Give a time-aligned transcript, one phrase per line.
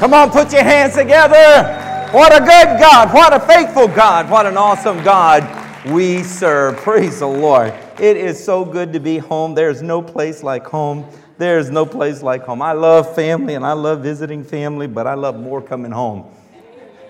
[0.00, 2.08] Come on, put your hands together.
[2.10, 3.12] What a good God.
[3.12, 4.30] What a faithful God.
[4.30, 5.44] What an awesome God
[5.84, 6.78] we serve.
[6.78, 7.74] Praise the Lord.
[8.00, 9.54] It is so good to be home.
[9.54, 11.06] There's no place like home.
[11.36, 12.62] There's no place like home.
[12.62, 16.34] I love family and I love visiting family, but I love more coming home.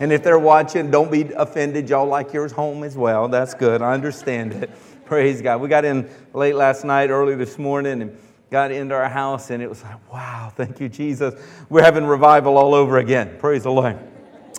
[0.01, 1.89] And if they're watching, don't be offended.
[1.89, 3.29] Y'all like yours home as well.
[3.29, 3.83] That's good.
[3.83, 4.71] I understand it.
[5.05, 5.61] Praise God.
[5.61, 8.19] We got in late last night, early this morning, and
[8.51, 11.35] got into our house, and it was like, wow, thank you, Jesus.
[11.69, 13.37] We're having revival all over again.
[13.39, 13.97] Praise the Lord.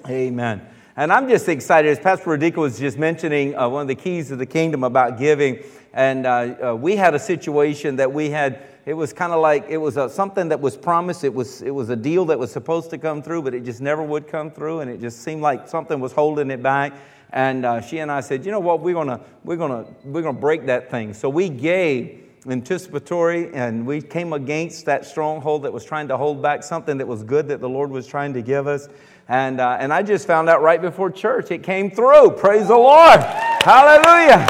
[0.07, 0.65] Amen.
[0.95, 4.31] And I'm just excited, as Pastor Rodica was just mentioning, uh, one of the keys
[4.31, 5.63] of the kingdom about giving.
[5.93, 9.65] And uh, uh, we had a situation that we had, it was kind of like,
[9.67, 11.25] it was a, something that was promised.
[11.25, 13.81] It was, it was a deal that was supposed to come through, but it just
[13.81, 14.79] never would come through.
[14.81, 16.93] And it just seemed like something was holding it back.
[17.33, 20.21] And uh, she and I said, you know what, we're going to we're gonna, we're
[20.21, 21.13] gonna break that thing.
[21.13, 26.41] So we gave anticipatory and we came against that stronghold that was trying to hold
[26.41, 28.89] back something that was good that the Lord was trying to give us.
[29.27, 32.31] And, uh, and I just found out right before church, it came through.
[32.31, 33.19] Praise the Lord.
[33.21, 34.45] Hallelujah.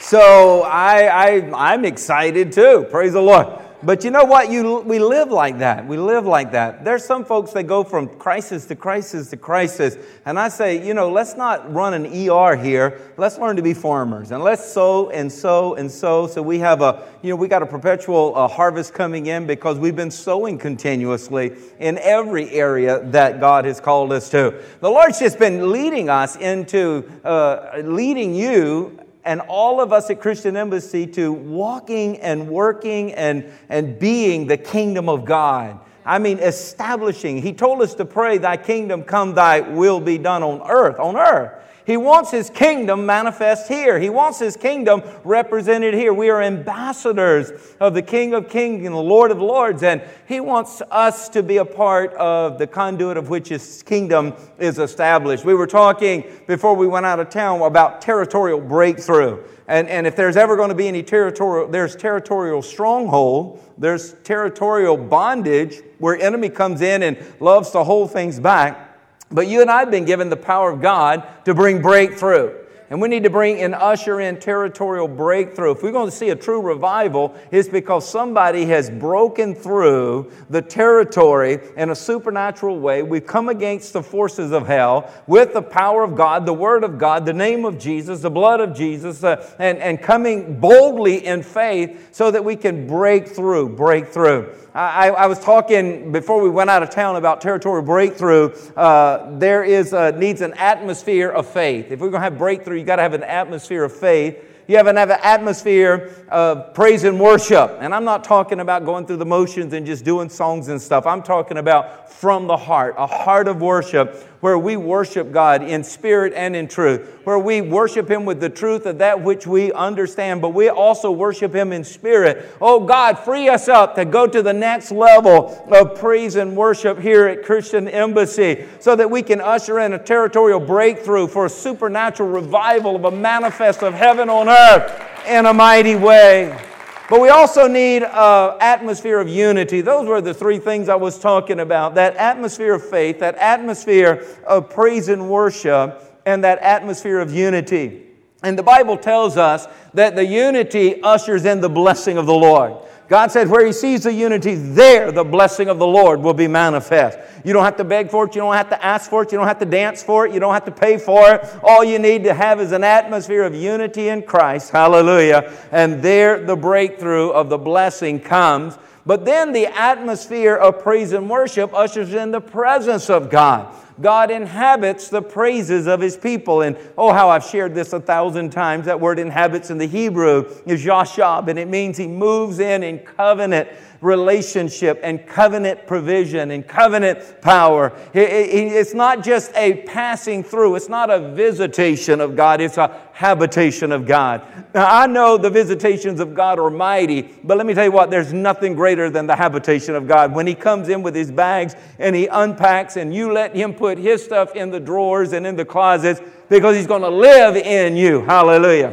[0.00, 2.86] So I, I, I'm excited too.
[2.90, 3.61] Praise the Lord.
[3.84, 4.50] But you know what?
[4.50, 5.86] You, we live like that.
[5.86, 6.84] We live like that.
[6.84, 9.96] There's some folks that go from crisis to crisis to crisis.
[10.24, 13.00] And I say, you know, let's not run an ER here.
[13.16, 14.30] Let's learn to be farmers.
[14.30, 16.28] And let's sow and sow and sow.
[16.28, 19.80] So we have a, you know, we got a perpetual uh, harvest coming in because
[19.80, 24.62] we've been sowing continuously in every area that God has called us to.
[24.80, 30.20] The Lord's just been leading us into, uh, leading you and all of us at
[30.20, 35.78] Christian Embassy to walking and working and, and being the kingdom of God.
[36.04, 37.40] I mean, establishing.
[37.40, 41.16] He told us to pray, Thy kingdom come, Thy will be done on earth, on
[41.16, 41.61] earth.
[41.86, 43.98] He wants His kingdom manifest here.
[43.98, 46.12] He wants His kingdom represented here.
[46.12, 50.40] We are ambassadors of the King of Kings and the Lord of Lords, and He
[50.40, 55.44] wants us to be a part of the conduit of which His kingdom is established.
[55.44, 59.42] We were talking before we went out of town about territorial breakthrough.
[59.68, 64.96] And, and if there's ever going to be any territorial, there's territorial stronghold, there's territorial
[64.96, 68.91] bondage where enemy comes in and loves to hold things back.
[69.32, 72.58] But you and I have been given the power of God to bring breakthrough.
[72.92, 75.70] And we need to bring and usher in territorial breakthrough.
[75.70, 80.60] If we're going to see a true revival, it's because somebody has broken through the
[80.60, 83.02] territory in a supernatural way.
[83.02, 86.98] We've come against the forces of hell with the power of God, the Word of
[86.98, 91.42] God, the name of Jesus, the blood of Jesus, uh, and, and coming boldly in
[91.42, 94.54] faith so that we can break through, break through.
[94.74, 98.54] I, I, was talking before we went out of town about territorial breakthrough.
[98.74, 101.90] Uh, there is a, needs an atmosphere of faith.
[101.90, 104.42] If we're going to have breakthrough, you got to have an atmosphere of faith.
[104.66, 107.76] You have to have an atmosphere of praise and worship.
[107.80, 111.06] And I'm not talking about going through the motions and just doing songs and stuff.
[111.06, 115.84] I'm talking about from the heart, a heart of worship where we worship God in
[115.84, 119.72] spirit and in truth, where we worship Him with the truth of that which we
[119.72, 122.50] understand, but we also worship Him in spirit.
[122.60, 126.98] Oh God, free us up to go to the next level of praise and worship
[126.98, 131.48] here at Christian Embassy so that we can usher in a territorial breakthrough for a
[131.48, 136.71] supernatural revival of a manifest of heaven on earth in a mighty way.
[137.12, 139.82] But we also need an atmosphere of unity.
[139.82, 144.26] Those were the three things I was talking about that atmosphere of faith, that atmosphere
[144.46, 148.06] of praise and worship, and that atmosphere of unity.
[148.42, 152.76] And the Bible tells us that the unity ushers in the blessing of the Lord.
[153.12, 156.48] God said, where He sees the unity, there the blessing of the Lord will be
[156.48, 157.18] manifest.
[157.44, 158.34] You don't have to beg for it.
[158.34, 159.30] You don't have to ask for it.
[159.30, 160.32] You don't have to dance for it.
[160.32, 161.44] You don't have to pay for it.
[161.62, 164.70] All you need to have is an atmosphere of unity in Christ.
[164.70, 165.52] Hallelujah.
[165.72, 168.78] And there the breakthrough of the blessing comes.
[169.04, 173.74] But then the atmosphere of praise and worship ushers in the presence of God.
[174.00, 176.62] God inhabits the praises of his people.
[176.62, 178.86] And oh, how I've shared this a thousand times.
[178.86, 183.00] That word inhabits in the Hebrew is yashab, and it means he moves in in
[183.00, 183.68] covenant
[184.02, 187.92] relationship and covenant provision and covenant power.
[188.12, 193.92] It's not just a passing through, it's not a visitation of God, it's a habitation
[193.92, 194.42] of God.
[194.74, 198.10] Now, I know the visitations of God are mighty, but let me tell you what,
[198.10, 200.34] there's nothing greater than the habitation of God.
[200.34, 203.98] When He comes in with His bags and He unpacks, and you let Him put
[203.98, 207.96] His stuff in the drawers and in the closets because He's going to live in
[207.96, 208.22] you.
[208.22, 208.92] Hallelujah.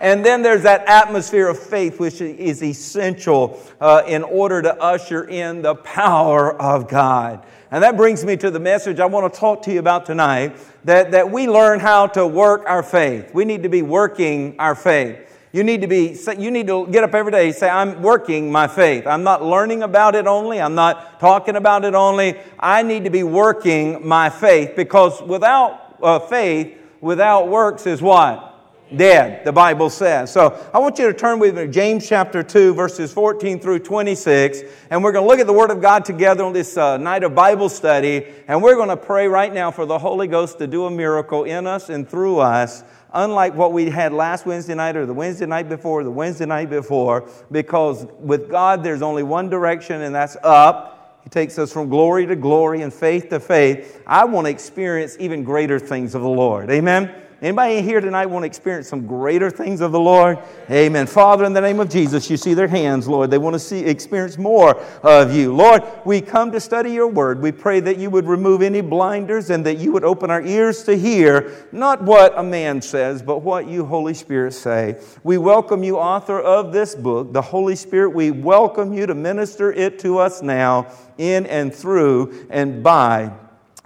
[0.00, 5.24] And then there's that atmosphere of faith, which is essential uh, in order to usher
[5.24, 7.44] in the power of God.
[7.70, 10.56] And that brings me to the message I want to talk to you about tonight
[10.84, 13.34] that, that we learn how to work our faith.
[13.34, 15.22] We need to be working our faith.
[15.52, 18.68] You need to be, you need to get up every day say, I'm working my
[18.68, 19.06] faith.
[19.06, 20.60] I'm not learning about it only.
[20.60, 22.38] I'm not talking about it only.
[22.58, 28.55] I need to be working my faith because without uh, faith, without works is what?
[28.94, 30.32] Dead, the Bible says.
[30.32, 33.80] So I want you to turn with me to James chapter 2, verses 14 through
[33.80, 34.60] 26,
[34.90, 37.24] and we're going to look at the Word of God together on this uh, night
[37.24, 40.66] of Bible study, and we're going to pray right now for the Holy Ghost to
[40.66, 42.84] do a miracle in us and through us.
[43.12, 46.68] Unlike what we had last Wednesday night or the Wednesday night before, the Wednesday night
[46.68, 51.20] before, because with God there's only one direction and that's up.
[51.24, 54.02] He takes us from glory to glory and faith to faith.
[54.06, 56.70] I want to experience even greater things of the Lord.
[56.70, 57.25] Amen.
[57.42, 60.38] Anybody here tonight want to experience some greater things of the Lord?
[60.70, 61.06] Amen.
[61.06, 63.30] Father, in the name of Jesus, you see their hands, Lord.
[63.30, 65.54] They want to see experience more of you.
[65.54, 67.42] Lord, we come to study your word.
[67.42, 70.82] We pray that you would remove any blinders and that you would open our ears
[70.84, 74.98] to hear not what a man says, but what you, Holy Spirit, say.
[75.22, 78.14] We welcome you, author of this book, the Holy Spirit.
[78.14, 83.30] We welcome you to minister it to us now in and through and by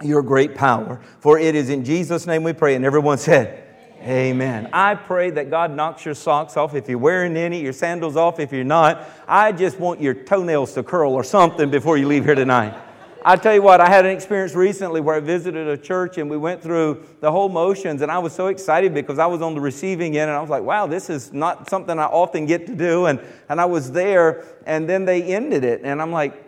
[0.03, 0.99] your great power.
[1.19, 2.75] For it is in Jesus' name we pray.
[2.75, 3.61] And everyone said,
[4.01, 4.67] Amen.
[4.73, 8.39] I pray that God knocks your socks off if you're wearing any, your sandals off
[8.39, 9.07] if you're not.
[9.27, 12.75] I just want your toenails to curl or something before you leave here tonight.
[13.23, 16.27] I tell you what, I had an experience recently where I visited a church and
[16.27, 19.53] we went through the whole motions, and I was so excited because I was on
[19.53, 22.65] the receiving end, and I was like, wow, this is not something I often get
[22.65, 23.05] to do.
[23.05, 26.43] And, and I was there, and then they ended it, and I'm like,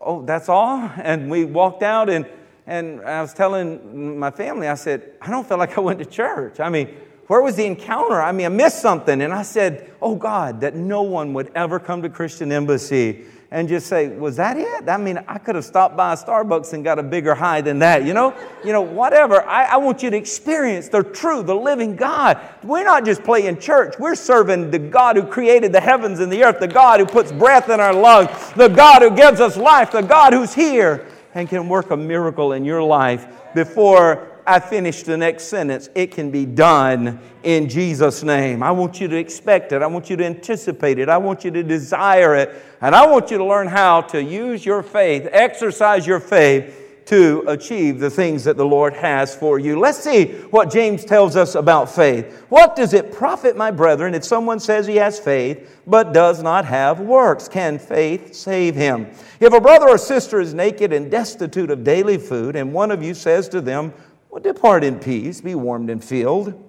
[0.00, 0.90] oh, that's all?
[0.96, 2.26] And we walked out, and
[2.68, 6.04] and I was telling my family, I said, I don't feel like I went to
[6.04, 6.60] church.
[6.60, 6.94] I mean,
[7.26, 8.20] where was the encounter?
[8.20, 9.22] I mean, I missed something.
[9.22, 13.70] And I said, Oh God, that no one would ever come to Christian Embassy and
[13.70, 14.86] just say, Was that it?
[14.86, 17.78] I mean, I could have stopped by a Starbucks and got a bigger high than
[17.78, 18.04] that.
[18.04, 19.42] You know, you know, whatever.
[19.46, 22.38] I, I want you to experience the true, the living God.
[22.62, 26.44] We're not just playing church, we're serving the God who created the heavens and the
[26.44, 29.90] earth, the God who puts breath in our lungs, the God who gives us life,
[29.90, 31.06] the God who's here
[31.38, 35.88] and can work a miracle in your life before I finish the next sentence.
[35.94, 38.60] It can be done in Jesus' name.
[38.60, 39.80] I want you to expect it.
[39.80, 41.08] I want you to anticipate it.
[41.08, 42.60] I want you to desire it.
[42.80, 47.42] And I want you to learn how to use your faith, exercise your faith to
[47.48, 49.78] achieve the things that the Lord has for you.
[49.78, 52.44] Let's see what James tells us about faith.
[52.50, 56.66] What does it profit, my brethren, if someone says he has faith but does not
[56.66, 57.48] have works?
[57.48, 59.06] Can faith save him?
[59.40, 63.02] If a brother or sister is naked and destitute of daily food, and one of
[63.02, 63.94] you says to them,
[64.28, 66.62] well, Depart in peace, be warmed and filled,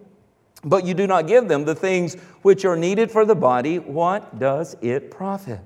[0.64, 2.14] but you do not give them the things
[2.44, 5.60] which are needed for the body, what does it profit?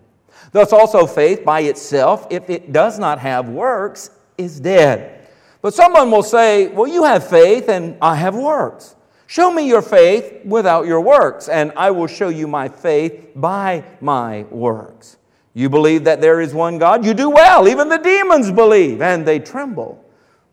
[0.51, 5.27] Thus also faith by itself, if it does not have works, is dead.
[5.61, 8.95] But someone will say, Well, you have faith and I have works.
[9.27, 13.83] Show me your faith without your works, and I will show you my faith by
[13.99, 15.17] my works.
[15.55, 17.05] You believe that there is one God?
[17.05, 17.67] You do well.
[17.67, 20.03] Even the demons believe, and they tremble.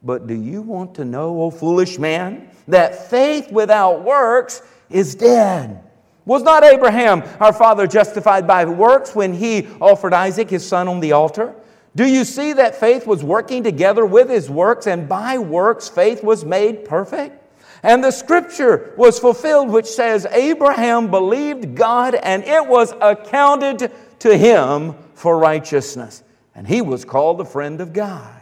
[0.03, 5.83] But do you want to know, O foolish man, that faith without works is dead?
[6.25, 11.01] Was not Abraham, our father, justified by works when he offered Isaac, his son, on
[11.01, 11.55] the altar?
[11.97, 16.23] Do you see that faith was working together with his works, and by works faith
[16.23, 17.37] was made perfect?
[17.83, 23.91] And the scripture was fulfilled, which says, Abraham believed God, and it was accounted
[24.21, 26.23] to him for righteousness.
[26.55, 28.35] And he was called the friend of God.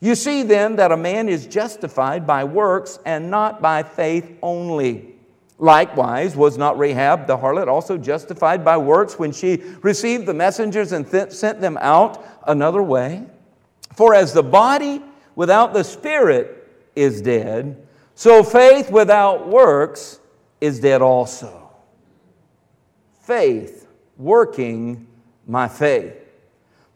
[0.00, 5.13] You see then that a man is justified by works and not by faith only.
[5.58, 10.92] Likewise, was not Rahab the harlot also justified by works when she received the messengers
[10.92, 13.24] and th- sent them out another way?
[13.94, 15.02] For as the body
[15.36, 20.18] without the spirit is dead, so faith without works
[20.60, 21.70] is dead also.
[23.22, 25.06] Faith, working
[25.46, 26.23] my faith.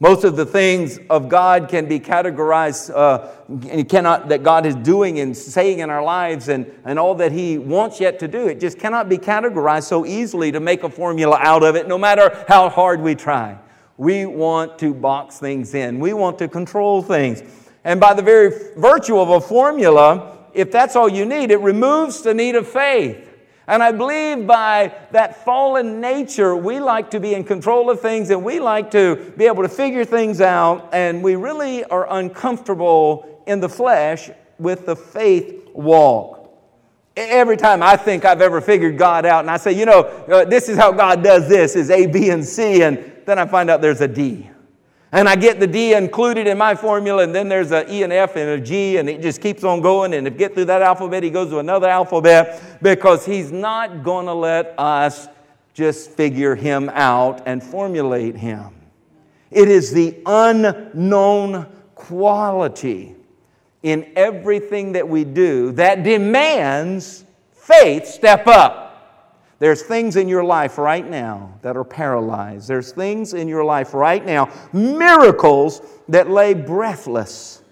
[0.00, 5.18] Most of the things of God can be categorized, uh, cannot, that God is doing
[5.18, 8.46] and saying in our lives and, and all that He wants yet to do.
[8.46, 11.98] It just cannot be categorized so easily to make a formula out of it, no
[11.98, 13.58] matter how hard we try.
[13.96, 17.42] We want to box things in, we want to control things.
[17.82, 22.22] And by the very virtue of a formula, if that's all you need, it removes
[22.22, 23.27] the need of faith.
[23.68, 28.30] And I believe by that fallen nature, we like to be in control of things
[28.30, 33.42] and we like to be able to figure things out, and we really are uncomfortable
[33.46, 36.50] in the flesh with the faith walk.
[37.14, 40.44] Every time I think I've ever figured God out, and I say, you know, uh,
[40.46, 43.68] this is how God does this, is A, B, and C, and then I find
[43.68, 44.48] out there's a D.
[45.10, 48.12] And I get the D included in my formula, and then there's an E and
[48.12, 50.12] F and a G, and it just keeps on going.
[50.12, 54.02] And if you get through that alphabet, he goes to another alphabet because he's not
[54.02, 55.28] going to let us
[55.72, 58.74] just figure him out and formulate him.
[59.50, 63.14] It is the unknown quality
[63.82, 68.87] in everything that we do that demands faith step up.
[69.58, 72.68] There's things in your life right now that are paralyzed.
[72.68, 77.62] There's things in your life right now, miracles that lay breathless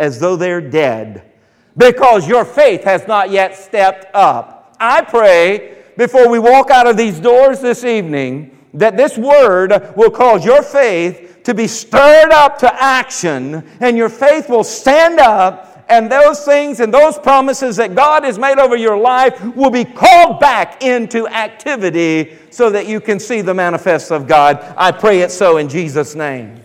[0.00, 1.32] as though they're dead
[1.76, 4.76] because your faith has not yet stepped up.
[4.80, 10.10] I pray before we walk out of these doors this evening that this word will
[10.10, 15.67] cause your faith to be stirred up to action and your faith will stand up
[15.88, 19.84] and those things and those promises that God has made over your life will be
[19.84, 24.62] called back into activity so that you can see the manifest of God.
[24.76, 26.60] I pray it so in Jesus' name.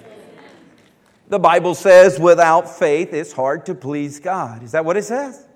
[1.29, 4.61] The Bible says without faith it's hard to please God.
[4.61, 5.47] Is that what it says?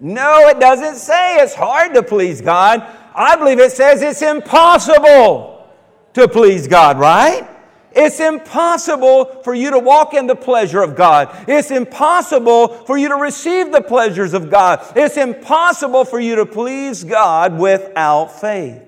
[0.00, 2.84] No, it doesn't say it's hard to please God.
[3.14, 5.66] I believe it says it's impossible
[6.12, 7.48] to please God, right?
[7.96, 11.34] It's impossible for you to walk in the pleasure of God.
[11.48, 14.86] It's impossible for you to receive the pleasures of God.
[14.94, 18.82] It's impossible for you to please God without faith.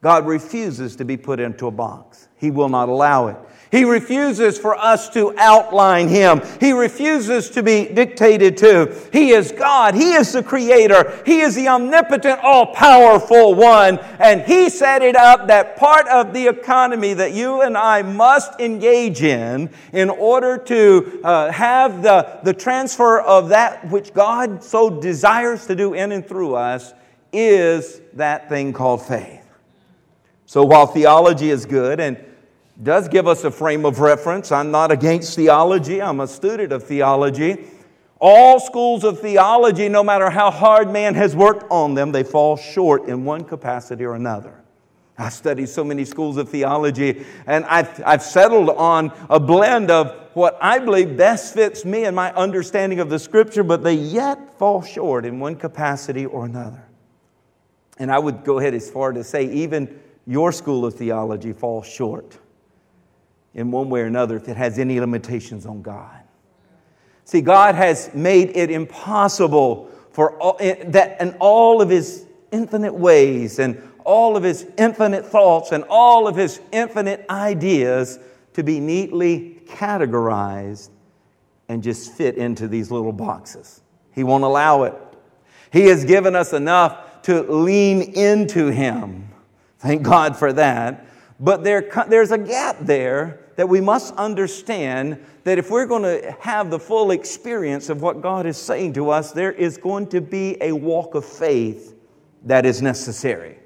[0.00, 3.36] God refuses to be put into a box, He will not allow it.
[3.70, 6.40] He refuses for us to outline Him.
[6.60, 8.94] He refuses to be dictated to.
[9.12, 9.94] He is God.
[9.94, 11.22] He is the Creator.
[11.26, 13.98] He is the omnipotent, all powerful one.
[14.20, 18.60] And He set it up that part of the economy that you and I must
[18.60, 24.88] engage in in order to uh, have the, the transfer of that which God so
[25.00, 26.94] desires to do in and through us
[27.32, 29.42] is that thing called faith.
[30.46, 32.16] So while theology is good and
[32.82, 34.52] does give us a frame of reference.
[34.52, 37.64] I'm not against theology, I'm a student of theology.
[38.18, 42.56] All schools of theology, no matter how hard man has worked on them, they fall
[42.56, 44.62] short in one capacity or another.
[45.18, 50.14] I studied so many schools of theology, and I've, I've settled on a blend of
[50.34, 54.58] what I believe best fits me and my understanding of the scripture, but they yet
[54.58, 56.86] fall short in one capacity or another.
[57.98, 61.86] And I would go ahead as far to say, even your school of theology falls
[61.86, 62.38] short
[63.56, 66.20] in one way or another if it has any limitations on God.
[67.24, 72.94] See, God has made it impossible for all, eh, that in all of His infinite
[72.94, 78.20] ways and all of His infinite thoughts and all of His infinite ideas
[78.52, 80.90] to be neatly categorized
[81.68, 83.80] and just fit into these little boxes.
[84.12, 84.94] He won't allow it.
[85.72, 89.28] He has given us enough to lean into Him.
[89.78, 91.06] Thank God for that.
[91.40, 96.36] But there, there's a gap there that we must understand that if we're going to
[96.40, 100.20] have the full experience of what God is saying to us, there is going to
[100.20, 101.94] be a walk of faith
[102.44, 103.58] that is necessary.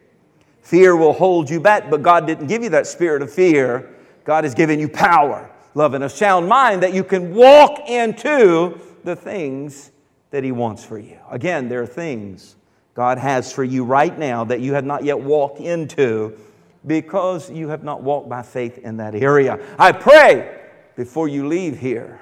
[0.63, 3.91] Fear will hold you back, but God didn't give you that spirit of fear.
[4.25, 8.79] God has given you power, love, and a sound mind that you can walk into
[9.03, 9.91] the things
[10.31, 11.19] that He wants for you.
[11.31, 12.55] Again, there are things
[12.95, 16.39] God has for you right now that you have not yet walked into
[16.87, 19.59] because you have not walked by faith in that area.
[19.79, 20.61] I pray
[20.97, 22.21] before you leave here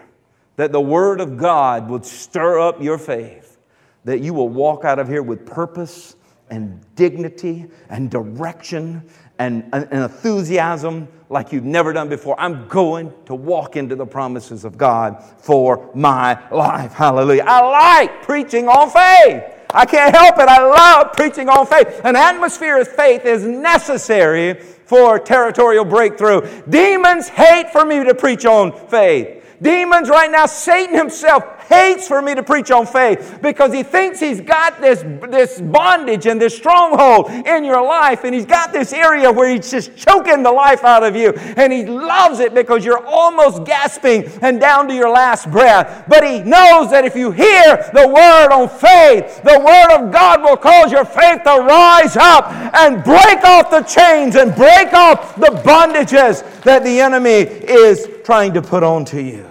[0.56, 3.58] that the Word of God would stir up your faith,
[4.04, 6.16] that you will walk out of here with purpose
[6.50, 12.38] and dignity and direction and, and, enthusiasm like you've never done before.
[12.40, 16.92] I'm going to walk into the promises of God for my life.
[16.92, 17.44] Hallelujah.
[17.46, 19.57] I like preaching on faith.
[19.70, 20.48] I can't help it.
[20.48, 22.00] I love preaching on faith.
[22.04, 26.40] An atmosphere of faith is necessary for territorial breakthrough.
[26.68, 29.44] Demons hate for me to preach on faith.
[29.60, 34.18] Demons right now, Satan himself hates for me to preach on faith because he thinks
[34.18, 38.92] he's got this, this bondage and this stronghold in your life, and he's got this
[38.92, 41.32] area where he's just choking the life out of you.
[41.56, 46.04] And he loves it because you're almost gasping and down to your last breath.
[46.08, 50.42] But he knows that if you hear the word on faith, the word of God
[50.42, 55.36] will cause your faith to rise up and break off the chains and break off
[55.36, 59.48] the bondages that the enemy is trying to put onto you.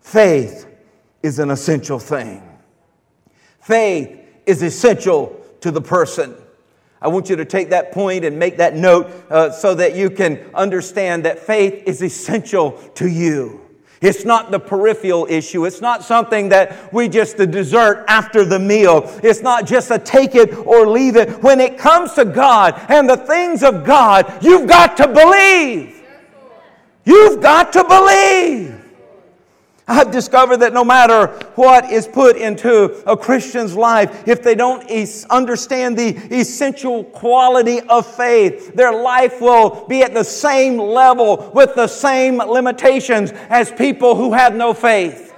[0.00, 0.69] Faith
[1.22, 2.42] is an essential thing.
[3.60, 6.34] Faith is essential to the person.
[7.02, 10.10] I want you to take that point and make that note uh, so that you
[10.10, 13.60] can understand that faith is essential to you.
[14.00, 15.66] It's not the peripheral issue.
[15.66, 19.02] It's not something that we just a dessert after the meal.
[19.22, 21.42] It's not just a take it or leave it.
[21.42, 26.02] When it comes to God and the things of God, you've got to believe.
[27.04, 28.89] You've got to believe.
[29.90, 34.88] I've discovered that no matter what is put into a Christian's life, if they don't
[34.88, 41.50] es- understand the essential quality of faith, their life will be at the same level
[41.54, 45.34] with the same limitations as people who have no faith.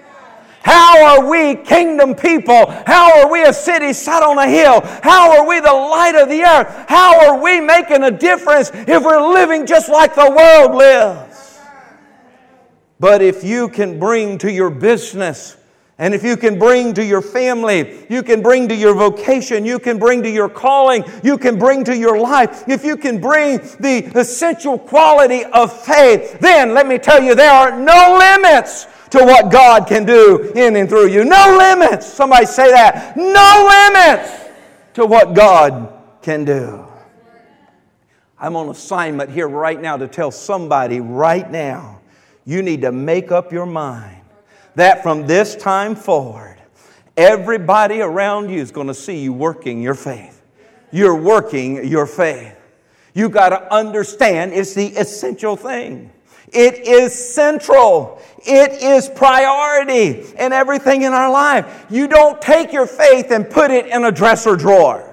[0.62, 2.70] How are we kingdom people?
[2.86, 4.82] How are we a city set on a hill?
[5.02, 6.84] How are we the light of the earth?
[6.88, 11.31] How are we making a difference if we're living just like the world lives?
[13.02, 15.56] But if you can bring to your business,
[15.98, 19.80] and if you can bring to your family, you can bring to your vocation, you
[19.80, 23.58] can bring to your calling, you can bring to your life, if you can bring
[23.80, 29.18] the essential quality of faith, then let me tell you, there are no limits to
[29.18, 31.24] what God can do in and through you.
[31.24, 32.06] No limits.
[32.06, 33.16] Somebody say that.
[33.16, 34.48] No limits
[34.94, 35.92] to what God
[36.22, 36.86] can do.
[38.38, 41.98] I'm on assignment here right now to tell somebody right now
[42.44, 44.20] you need to make up your mind
[44.74, 46.58] that from this time forward,
[47.16, 50.42] everybody around you is going to see you working your faith.
[50.90, 52.56] You're working your faith.
[53.14, 56.10] You got to understand it's the essential thing.
[56.52, 58.20] It is central.
[58.46, 61.86] It is priority in everything in our life.
[61.88, 65.11] You don't take your faith and put it in a dresser drawer.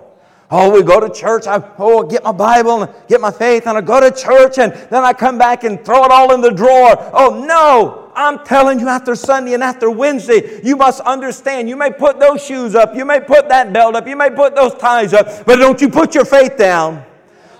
[0.51, 1.46] Oh, we go to church.
[1.46, 4.74] I oh get my Bible and get my faith, and I go to church, and
[4.74, 6.98] then I come back and throw it all in the drawer.
[7.13, 11.70] Oh no, I'm telling you, after Sunday and after Wednesday, you must understand.
[11.70, 14.56] You may put those shoes up, you may put that belt up, you may put
[14.56, 17.06] those ties up, but don't you put your faith down.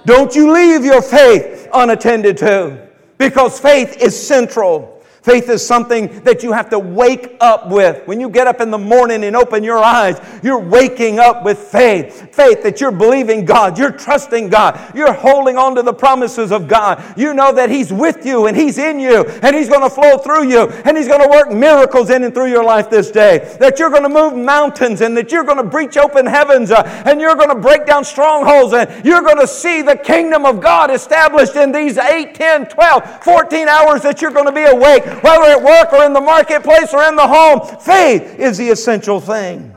[0.06, 4.99] Don't you leave your faith unattended to because faith is central.
[5.22, 8.08] Faith is something that you have to wake up with.
[8.08, 11.58] When you get up in the morning and open your eyes, you're waking up with
[11.58, 12.34] faith.
[12.34, 16.70] Faith that you're believing God, you're trusting God, you're holding on to the promises of
[16.70, 17.04] God.
[17.18, 20.18] You know that He's with you and He's in you and He's going to flow
[20.18, 23.58] through you and He's going to work miracles in and through your life this day.
[23.60, 26.84] That you're going to move mountains and that you're going to breach open heavens uh,
[27.06, 30.62] and you're going to break down strongholds and you're going to see the kingdom of
[30.62, 35.09] God established in these 8, 10, 12, 14 hours that you're going to be awake
[35.22, 37.62] whether at work or in the marketplace or in the home.
[37.80, 39.74] Faith is the essential thing.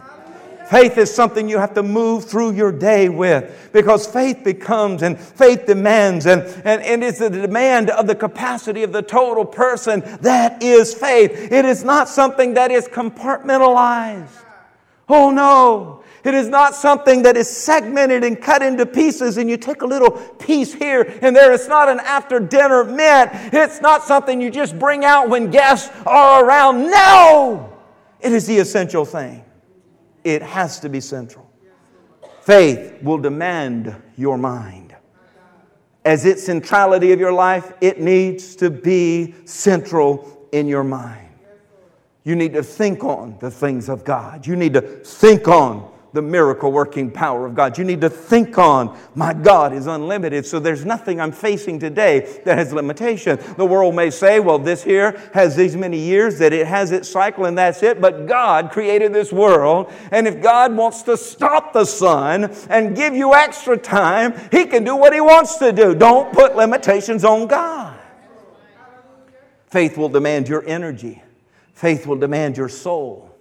[0.72, 5.18] Faith is something you have to move through your day with because faith becomes and
[5.20, 10.00] faith demands and, and, and it's the demand of the capacity of the total person.
[10.22, 11.52] That is faith.
[11.52, 14.30] It is not something that is compartmentalized.
[15.10, 16.01] Oh no.
[16.24, 19.86] It is not something that is segmented and cut into pieces and you take a
[19.86, 21.52] little piece here and there.
[21.52, 23.30] It's not an after dinner mint.
[23.52, 26.90] It's not something you just bring out when guests are around.
[26.90, 27.76] No!
[28.20, 29.44] It is the essential thing.
[30.22, 31.50] It has to be central.
[32.42, 34.94] Faith will demand your mind.
[36.04, 41.28] As its centrality of your life, it needs to be central in your mind.
[42.24, 44.46] You need to think on the things of God.
[44.46, 47.78] You need to think on the miracle working power of God.
[47.78, 52.40] You need to think on, my God is unlimited, so there's nothing I'm facing today
[52.44, 53.38] that has limitation.
[53.56, 57.08] The world may say, well, this here has these many years, that it has its
[57.08, 61.72] cycle and that's it, but God created this world, and if God wants to stop
[61.72, 65.94] the sun and give you extra time, He can do what He wants to do.
[65.94, 67.98] Don't put limitations on God.
[69.68, 71.22] Faith will demand your energy,
[71.72, 73.31] faith will demand your soul.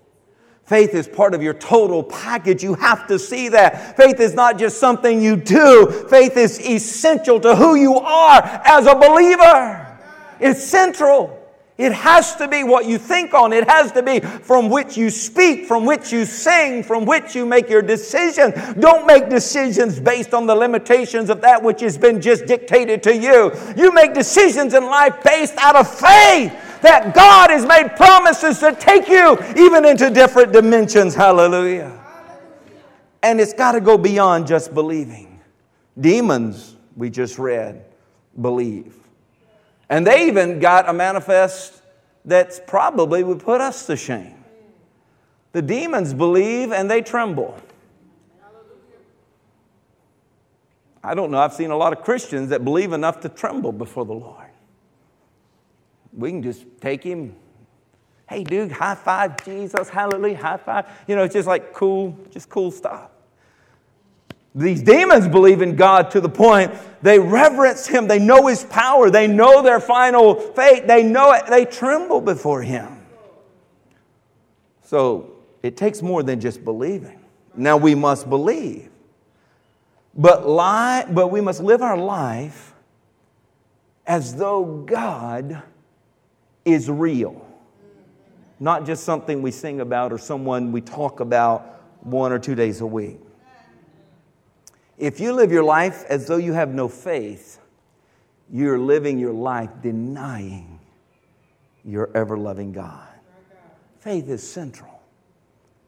[0.71, 2.63] Faith is part of your total package.
[2.63, 3.97] You have to see that.
[3.97, 8.85] Faith is not just something you do, faith is essential to who you are as
[8.85, 9.99] a believer.
[10.39, 11.40] It's central.
[11.81, 13.51] It has to be what you think on.
[13.53, 17.43] It has to be from which you speak, from which you sing, from which you
[17.43, 18.53] make your decision.
[18.79, 23.15] Don't make decisions based on the limitations of that which has been just dictated to
[23.17, 23.51] you.
[23.75, 28.75] You make decisions in life based out of faith that God has made promises to
[28.75, 31.15] take you even into different dimensions.
[31.15, 31.99] Hallelujah.
[33.23, 35.41] And it's got to go beyond just believing.
[35.99, 37.85] Demons, we just read,
[38.39, 38.95] believe.
[39.91, 41.83] And they even got a manifest
[42.25, 44.43] that's probably would put us to shame.
[45.51, 47.61] The demons believe and they tremble.
[51.03, 54.05] I don't know, I've seen a lot of Christians that believe enough to tremble before
[54.05, 54.41] the Lord
[56.13, 57.35] we can just take him.
[58.27, 60.85] Hey, dude, high five Jesus, hallelujah, high five.
[61.07, 63.10] You know, it's just like cool, just cool stuff.
[64.53, 68.07] These demons believe in God to the point they reverence Him.
[68.07, 69.09] They know His power.
[69.09, 70.87] They know their final fate.
[70.87, 71.45] They know it.
[71.47, 73.01] They tremble before Him.
[74.83, 75.31] So
[75.63, 77.19] it takes more than just believing.
[77.55, 78.89] Now we must believe.
[80.13, 82.73] But, lie, but we must live our life
[84.05, 85.61] as though God
[86.65, 87.47] is real.
[88.61, 92.81] not just something we sing about or someone we talk about one or two days
[92.81, 93.19] a week.
[95.01, 97.59] If you live your life as though you have no faith,
[98.53, 100.79] you're living your life denying
[101.83, 103.07] your ever loving God.
[103.99, 105.01] Faith is central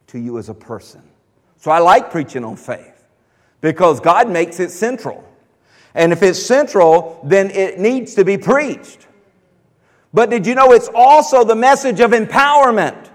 [0.08, 1.04] to you as a person.
[1.58, 3.06] So I like preaching on faith
[3.62, 5.24] because God makes it central.
[5.94, 9.06] And if it's central, then it needs to be preached.
[10.12, 13.10] But did you know it's also the message of empowerment?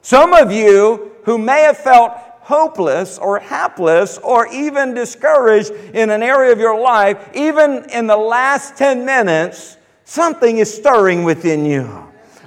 [0.00, 2.12] Some of you who may have felt
[2.48, 8.16] hopeless or hapless or even discouraged in an area of your life, even in the
[8.16, 11.86] last 10 minutes, something is stirring within you.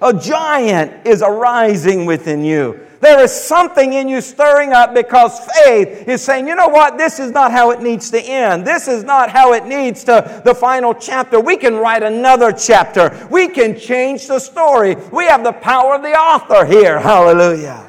[0.01, 2.79] A giant is arising within you.
[2.99, 7.19] There is something in you stirring up because faith is saying, you know what, this
[7.19, 8.65] is not how it needs to end.
[8.65, 11.39] This is not how it needs to the final chapter.
[11.39, 13.27] We can write another chapter.
[13.29, 14.95] We can change the story.
[15.11, 16.99] We have the power of the author here.
[16.99, 17.87] Hallelujah.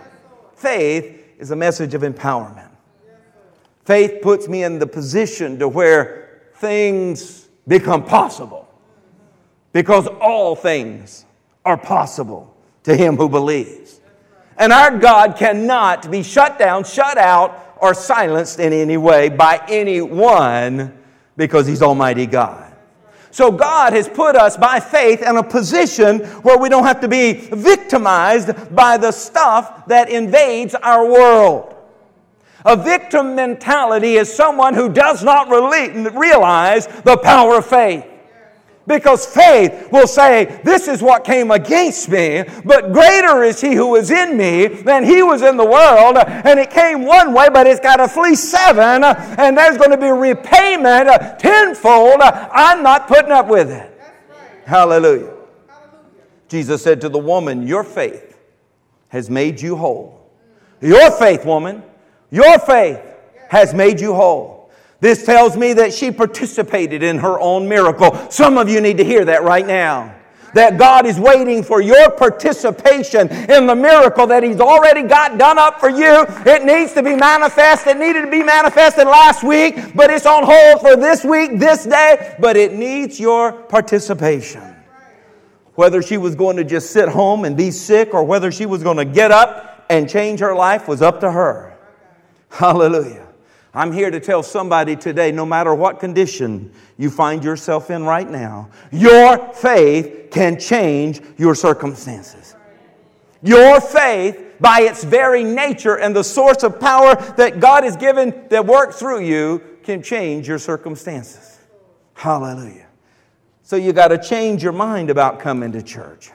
[0.56, 2.70] Faith is a message of empowerment.
[3.84, 8.68] Faith puts me in the position to where things become possible
[9.72, 11.24] because all things
[11.64, 14.00] are possible to him who believes.
[14.56, 19.60] And our God cannot be shut down, shut out, or silenced in any way by
[19.68, 20.96] anyone
[21.36, 22.61] because he's Almighty God.
[23.32, 27.08] So God has put us by faith in a position where we don't have to
[27.08, 31.74] be victimized by the stuff that invades our world.
[32.66, 38.04] A victim mentality is someone who does not realize the power of faith.
[38.86, 43.94] Because faith will say, This is what came against me, but greater is he who
[43.94, 46.16] is in me than he was in the world.
[46.16, 49.96] And it came one way, but it's got to flee seven, and there's going to
[49.96, 52.20] be repayment tenfold.
[52.20, 53.88] I'm not putting up with it.
[54.66, 55.32] Hallelujah.
[56.48, 58.36] Jesus said to the woman, Your faith
[59.08, 60.28] has made you whole.
[60.80, 61.82] Your faith, woman,
[62.30, 63.00] your faith
[63.48, 64.61] has made you whole.
[65.02, 68.14] This tells me that she participated in her own miracle.
[68.30, 70.14] Some of you need to hear that right now.
[70.54, 75.58] That God is waiting for your participation in the miracle that He's already got done
[75.58, 76.24] up for you.
[76.46, 77.88] It needs to be manifest.
[77.88, 81.84] It needed to be manifested last week, but it's on hold for this week, this
[81.84, 82.36] day.
[82.38, 84.62] But it needs your participation.
[85.74, 88.84] Whether she was going to just sit home and be sick or whether she was
[88.84, 91.76] going to get up and change her life was up to her.
[92.50, 93.21] Hallelujah.
[93.74, 98.28] I'm here to tell somebody today no matter what condition you find yourself in right
[98.28, 102.54] now, your faith can change your circumstances.
[103.42, 108.46] Your faith, by its very nature and the source of power that God has given
[108.50, 111.58] that works through you, can change your circumstances.
[112.14, 112.86] Hallelujah.
[113.62, 116.30] So you got to change your mind about coming to church.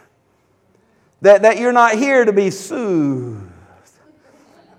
[1.22, 3.52] That, that you're not here to be soothed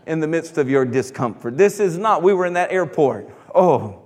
[0.09, 1.59] in the midst of your discomfort.
[1.59, 3.29] This is not, we were in that airport.
[3.55, 4.01] Oh,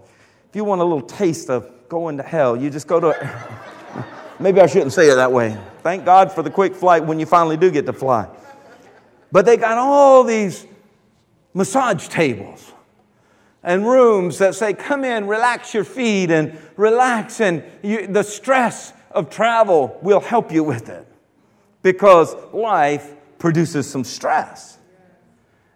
[0.51, 4.07] if you want a little taste of going to hell, you just go to,
[4.41, 5.57] maybe I shouldn't say it that way.
[5.85, 8.29] Thank God for the quick flight when you finally do get to fly.
[9.31, 10.67] But they got all these
[11.55, 12.73] massage tables
[13.62, 18.93] and rooms that say, come in, relax your feet, and relax, and you, the stress
[19.12, 21.07] of travel will help you with it
[21.83, 24.79] because life produces some stress.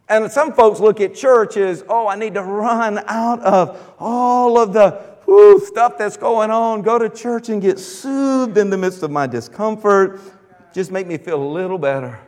[0.09, 4.59] And some folks look at church as, oh, I need to run out of all
[4.59, 5.17] of the
[5.67, 9.27] stuff that's going on, go to church and get soothed in the midst of my
[9.27, 10.21] discomfort.
[10.73, 12.21] Just make me feel a little better.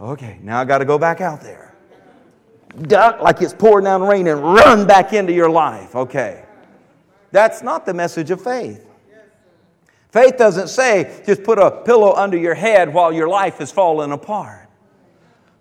[0.00, 1.74] Okay, now I got to go back out there.
[2.82, 5.94] Duck like it's pouring down rain and run back into your life.
[5.94, 6.44] Okay.
[7.30, 8.86] That's not the message of faith.
[10.10, 14.12] Faith doesn't say just put a pillow under your head while your life is falling
[14.12, 14.63] apart.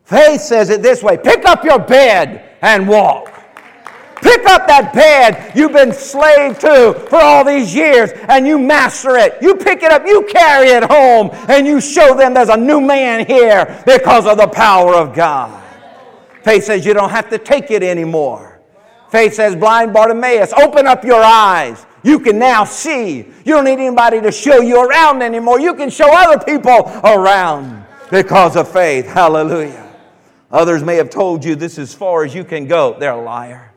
[0.03, 3.29] Faith says it this way pick up your bed and walk.
[4.21, 9.17] Pick up that bed you've been slave to for all these years and you master
[9.17, 9.37] it.
[9.41, 12.79] You pick it up, you carry it home, and you show them there's a new
[12.79, 15.61] man here because of the power of God.
[16.43, 18.59] Faith says you don't have to take it anymore.
[19.09, 21.85] Faith says, blind Bartimaeus, open up your eyes.
[22.03, 23.17] You can now see.
[23.17, 25.59] You don't need anybody to show you around anymore.
[25.59, 29.05] You can show other people around because of faith.
[29.05, 29.82] Hallelujah.
[30.53, 32.95] Others may have told you this is as far as you can go.
[32.97, 33.73] They're a liar.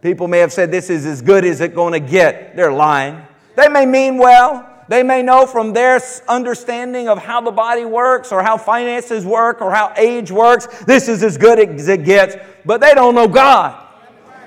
[0.00, 2.54] People may have said this is as good as it's going to get.
[2.54, 3.20] They're lying.
[3.56, 4.70] They may mean well.
[4.88, 9.60] They may know from their understanding of how the body works or how finances work
[9.60, 12.36] or how age works, this is as good as it gets.
[12.64, 13.82] But they don't know God.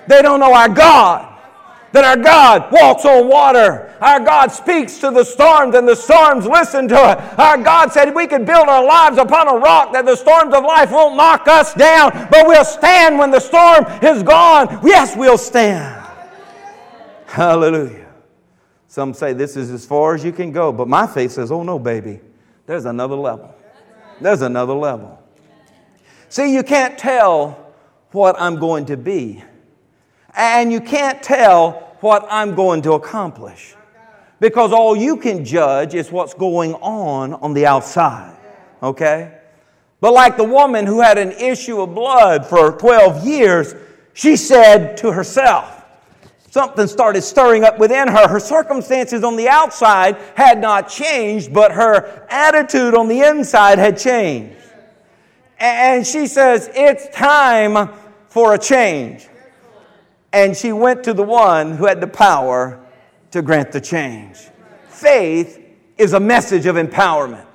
[0.07, 1.36] They don't know our God.
[1.91, 3.95] That our God walks on water.
[4.01, 7.39] Our God speaks to the storms and the storms listen to it.
[7.39, 10.63] Our God said we could build our lives upon a rock that the storms of
[10.63, 14.79] life won't knock us down, but we'll stand when the storm is gone.
[14.83, 16.03] Yes, we'll stand.
[17.27, 18.07] Hallelujah.
[18.87, 21.63] Some say this is as far as you can go, but my faith says, oh
[21.63, 22.19] no, baby,
[22.65, 23.53] there's another level.
[24.19, 25.21] There's another level.
[26.29, 27.73] See, you can't tell
[28.11, 29.43] what I'm going to be,
[30.37, 33.75] and you can't tell what I'm going to accomplish.
[34.39, 38.37] Because all you can judge is what's going on on the outside.
[38.83, 39.33] Okay?
[39.99, 43.73] But like the woman who had an issue of blood for 12 years,
[44.13, 45.83] she said to herself,
[46.51, 48.27] something started stirring up within her.
[48.27, 53.97] Her circumstances on the outside had not changed, but her attitude on the inside had
[53.97, 54.55] changed.
[55.59, 57.89] And she says, It's time
[58.29, 59.27] for a change
[60.33, 62.79] and she went to the one who had the power
[63.31, 64.37] to grant the change.
[64.89, 65.63] Faith
[65.97, 67.45] is a message of empowerment.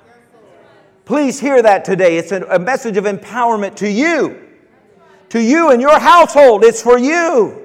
[1.05, 2.17] Please hear that today.
[2.17, 4.41] It's a message of empowerment to you,
[5.29, 6.63] to you and your household.
[6.63, 7.59] It's for you.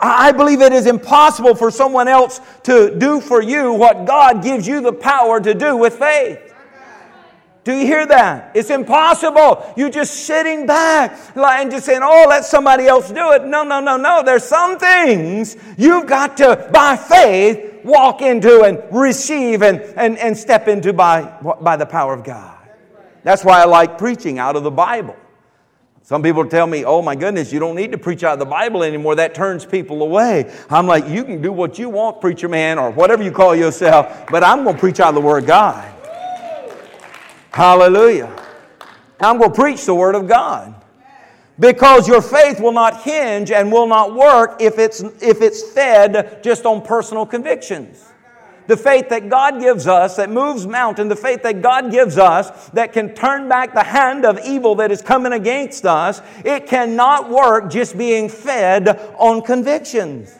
[0.00, 4.66] I believe it is impossible for someone else to do for you what God gives
[4.66, 6.47] you the power to do with faith.
[7.68, 8.52] Do you hear that?
[8.54, 9.74] It's impossible.
[9.76, 13.44] You're just sitting back and just saying, oh, let somebody else do it.
[13.44, 14.22] No, no, no, no.
[14.24, 20.34] There's some things you've got to, by faith, walk into and receive and, and, and
[20.34, 21.24] step into by,
[21.60, 22.56] by the power of God.
[23.22, 25.16] That's why I like preaching out of the Bible.
[26.00, 28.46] Some people tell me, oh my goodness, you don't need to preach out of the
[28.46, 29.16] Bible anymore.
[29.16, 30.50] That turns people away.
[30.70, 34.24] I'm like, you can do what you want, preacher man, or whatever you call yourself,
[34.30, 35.96] but I'm going to preach out of the Word of God.
[37.58, 38.32] Hallelujah.
[39.18, 40.76] I'm going to preach the Word of God.
[41.58, 46.40] Because your faith will not hinge and will not work if it's, if it's fed
[46.40, 48.12] just on personal convictions.
[48.68, 52.68] The faith that God gives us that moves mountain, the faith that God gives us
[52.68, 57.28] that can turn back the hand of evil that is coming against us, it cannot
[57.28, 60.37] work just being fed on convictions.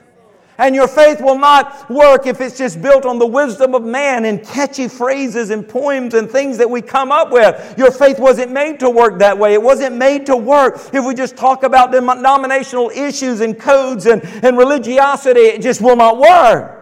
[0.60, 4.24] And your faith will not work if it's just built on the wisdom of man
[4.24, 7.78] and catchy phrases and poems and things that we come up with.
[7.78, 9.54] Your faith wasn't made to work that way.
[9.54, 14.20] It wasn't made to work if we just talk about denominational issues and codes and,
[14.44, 15.42] and religiosity.
[15.42, 16.74] It just will not work.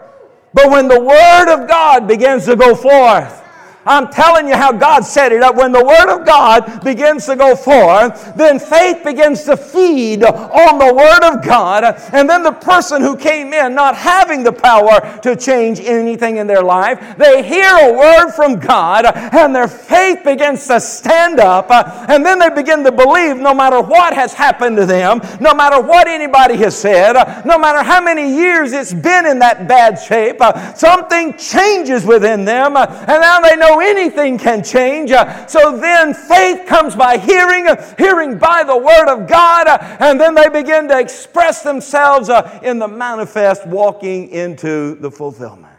[0.54, 3.42] But when the Word of God begins to go forth,
[3.86, 5.56] I'm telling you how God set it up.
[5.56, 10.78] When the Word of God begins to go forth, then faith begins to feed on
[10.78, 11.84] the Word of God.
[12.12, 16.46] And then the person who came in not having the power to change anything in
[16.46, 21.70] their life, they hear a word from God and their faith begins to stand up.
[21.70, 25.80] And then they begin to believe no matter what has happened to them, no matter
[25.80, 27.12] what anybody has said,
[27.44, 30.40] no matter how many years it's been in that bad shape,
[30.76, 32.76] something changes within them.
[32.76, 35.10] And now they know anything can change.
[35.10, 39.96] Uh, so then faith comes by hearing, uh, hearing by the Word of God, uh,
[40.00, 42.30] and then they begin to express themselves
[42.62, 45.74] in the manifest, walking into the fulfillment.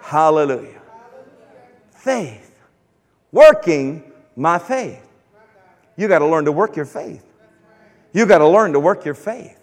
[0.00, 0.80] Hallelujah.
[1.90, 2.54] Faith.
[3.32, 5.02] Working my faith.
[5.96, 7.24] You got to learn to work your faith.
[8.12, 9.58] You got to learn to work your faith.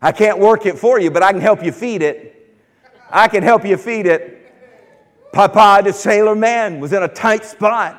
[0.00, 2.56] I can't work it for you, but I can help you feed it.
[3.10, 4.39] I can help you feed it.
[5.32, 7.96] Popeye, the sailor man, was in a tight spot.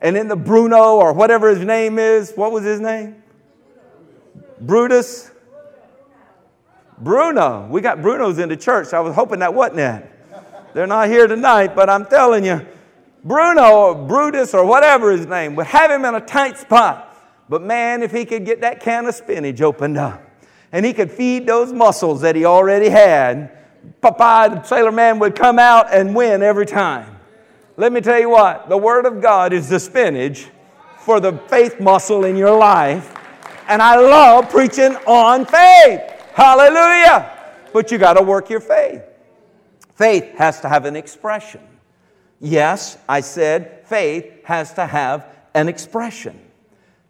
[0.00, 3.22] And then the Bruno, or whatever his name is, what was his name?
[4.60, 5.30] Brutus?
[6.98, 7.66] Bruno.
[7.68, 8.92] We got Brunos in the church.
[8.92, 10.12] I was hoping that wasn't it.
[10.74, 12.66] They're not here tonight, but I'm telling you,
[13.24, 17.16] Bruno or Brutus or whatever his name would have him in a tight spot.
[17.48, 20.22] But man, if he could get that can of spinach opened up
[20.70, 23.57] and he could feed those muscles that he already had,
[24.02, 27.18] Popeye the Sailor Man would come out and win every time.
[27.76, 30.48] Let me tell you what, the Word of God is the spinach
[31.00, 33.14] for the faith muscle in your life.
[33.68, 36.00] And I love preaching on faith.
[36.32, 37.34] Hallelujah.
[37.72, 39.02] But you got to work your faith.
[39.94, 41.60] Faith has to have an expression.
[42.40, 46.38] Yes, I said faith has to have an expression.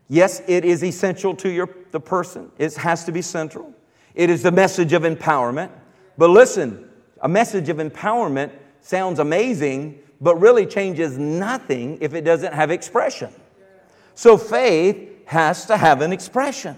[0.09, 3.75] Yes, it is essential to your, the person, it has to be central.
[4.15, 5.71] It is the message of empowerment.
[6.19, 6.91] But listen,
[7.23, 8.51] a message of empowerment
[8.81, 13.33] sounds amazing, but really changes nothing if it doesn't have expression.
[14.17, 16.77] So faith has to have an expression.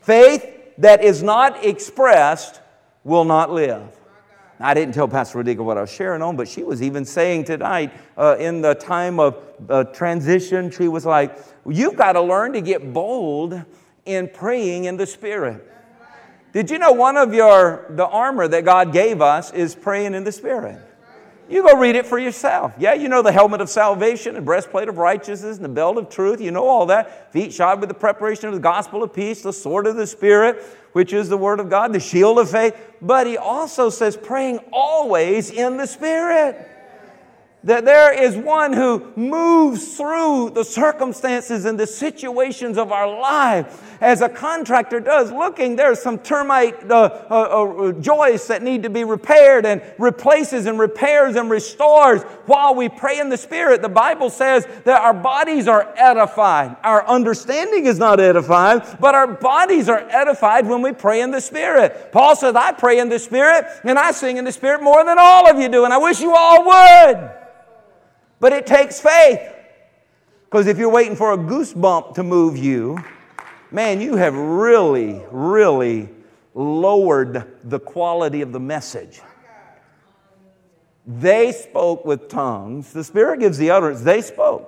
[0.00, 0.46] Faith
[0.78, 2.62] that is not expressed
[3.04, 3.96] will not live.
[4.58, 7.44] I didn't tell Pastor Rodica what I was sharing on, but she was even saying
[7.44, 9.38] tonight uh, in the time of
[9.68, 13.62] uh, transition, she was like, You've got to learn to get bold
[14.04, 15.66] in praying in the Spirit.
[16.52, 20.24] Did you know one of your the armor that God gave us is praying in
[20.24, 20.80] the Spirit?
[21.48, 22.72] You go read it for yourself.
[22.78, 26.08] Yeah, you know the helmet of salvation and breastplate of righteousness and the belt of
[26.08, 26.40] truth.
[26.40, 27.32] You know all that.
[27.32, 30.62] Feet shod with the preparation of the gospel of peace, the sword of the Spirit,
[30.92, 32.76] which is the word of God, the shield of faith.
[33.02, 36.69] But he also says praying always in the Spirit
[37.64, 43.86] that there is one who moves through the circumstances and the situations of our life.
[44.00, 48.90] As a contractor does looking there's some termite uh, uh, uh, joists that need to
[48.90, 52.22] be repaired and replaces and repairs and restores.
[52.46, 56.76] While we pray in the spirit the bible says that our bodies are edified.
[56.82, 61.40] Our understanding is not edified but our bodies are edified when we pray in the
[61.40, 62.10] spirit.
[62.10, 65.18] Paul says i pray in the spirit and i sing in the spirit more than
[65.18, 67.30] all of you do and i wish you all would
[68.40, 69.40] but it takes faith.
[70.44, 72.98] Because if you're waiting for a goosebump to move you,
[73.70, 76.08] man, you have really, really
[76.54, 79.20] lowered the quality of the message.
[81.06, 82.92] They spoke with tongues.
[82.92, 84.02] The Spirit gives the utterance.
[84.02, 84.66] They spoke.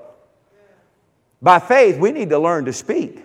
[1.40, 3.24] By faith, we need to learn to speak.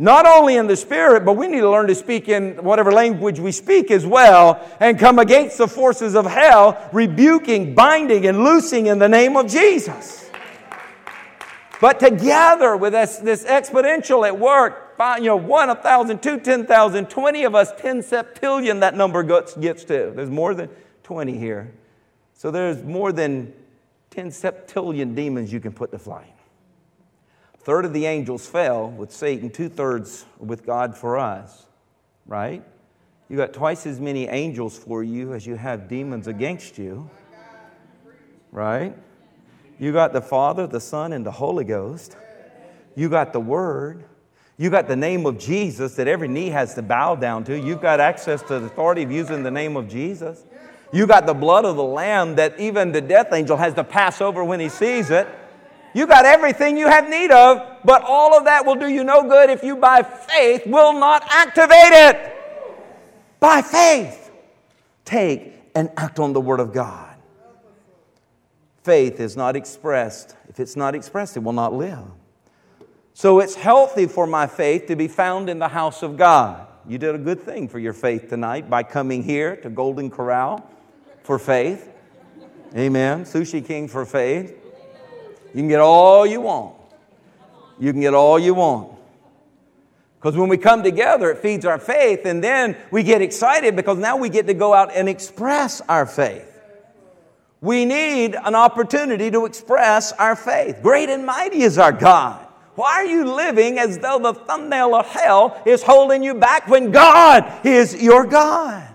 [0.00, 3.40] Not only in the spirit, but we need to learn to speak in whatever language
[3.40, 8.86] we speak as well and come against the forces of hell, rebuking, binding, and loosing
[8.86, 10.30] in the name of Jesus.
[11.80, 16.64] But together with this, this exponential at work, you know, one, a thousand, two, ten
[16.64, 20.12] thousand, twenty of us, ten septillion that number gets, gets to.
[20.14, 20.70] There's more than
[21.02, 21.72] 20 here.
[22.34, 23.52] So there's more than
[24.10, 26.37] 10 septillion demons you can put to flight
[27.68, 31.66] third of the angels fell with Satan, two thirds with God for us,
[32.24, 32.64] right?
[33.28, 37.10] You got twice as many angels for you as you have demons against you,
[38.52, 38.96] right?
[39.78, 42.16] You got the Father, the Son, and the Holy Ghost.
[42.96, 44.04] You got the Word.
[44.56, 47.58] You got the name of Jesus that every knee has to bow down to.
[47.60, 50.42] You've got access to the authority of using the name of Jesus.
[50.90, 54.22] You got the blood of the Lamb that even the death angel has to pass
[54.22, 55.28] over when he sees it.
[55.98, 59.28] You got everything you have need of, but all of that will do you no
[59.28, 62.36] good if you by faith will not activate it.
[63.40, 64.30] By faith,
[65.04, 67.16] take and act on the Word of God.
[68.84, 70.36] Faith is not expressed.
[70.48, 72.04] If it's not expressed, it will not live.
[73.12, 76.64] So it's healthy for my faith to be found in the house of God.
[76.86, 80.64] You did a good thing for your faith tonight by coming here to Golden Corral
[81.24, 81.92] for faith.
[82.76, 83.24] Amen.
[83.24, 84.54] Sushi King for faith.
[85.54, 86.74] You can get all you want.
[87.78, 88.98] You can get all you want.
[90.18, 93.98] Because when we come together, it feeds our faith, and then we get excited because
[93.98, 96.44] now we get to go out and express our faith.
[97.60, 100.80] We need an opportunity to express our faith.
[100.82, 102.44] Great and mighty is our God.
[102.74, 106.92] Why are you living as though the thumbnail of hell is holding you back when
[106.92, 108.88] God is your God?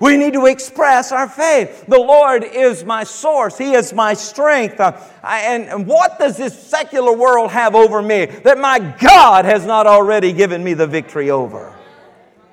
[0.00, 1.84] We need to express our faith.
[1.86, 3.58] The Lord is my source.
[3.58, 4.80] He is my strength.
[4.80, 9.66] Uh, and, and what does this secular world have over me that my God has
[9.66, 11.76] not already given me the victory over?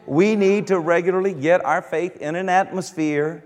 [0.06, 3.46] We need to regularly get our faith in an atmosphere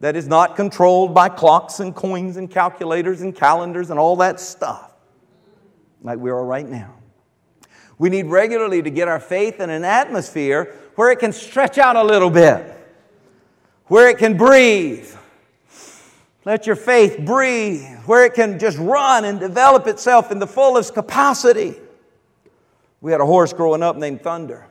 [0.00, 4.40] that is not controlled by clocks and coins and calculators and calendars and all that
[4.40, 4.92] stuff,
[6.02, 6.94] like we are right now.
[7.96, 11.94] We need regularly to get our faith in an atmosphere where it can stretch out
[11.94, 12.75] a little bit
[13.88, 15.08] where it can breathe.
[16.44, 20.94] Let your faith breathe, where it can just run and develop itself in the fullest
[20.94, 21.74] capacity.
[23.00, 24.66] We had a horse growing up named Thunder.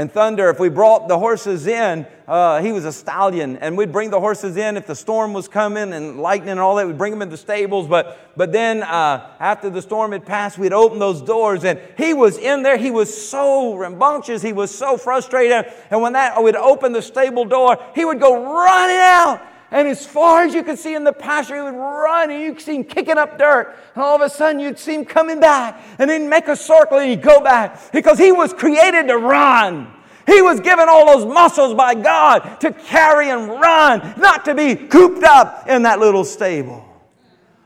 [0.00, 3.92] And Thunder, if we brought the horses in, uh, he was a stallion, and we'd
[3.92, 6.86] bring the horses in if the storm was coming and lightning and all that.
[6.86, 10.56] We'd bring them in the stables, but but then uh, after the storm had passed,
[10.56, 12.78] we'd open those doors, and he was in there.
[12.78, 17.44] He was so rambunctious, he was so frustrated, and when that we'd open the stable
[17.44, 19.42] door, he would go running out.
[19.70, 22.54] And as far as you could see in the pasture, he would run and you
[22.54, 23.76] could see him kicking up dirt.
[23.94, 26.98] And all of a sudden you'd see him coming back and then make a circle
[26.98, 29.94] and he'd go back because he was created to run.
[30.26, 34.74] He was given all those muscles by God to carry and run, not to be
[34.74, 36.84] cooped up in that little stable.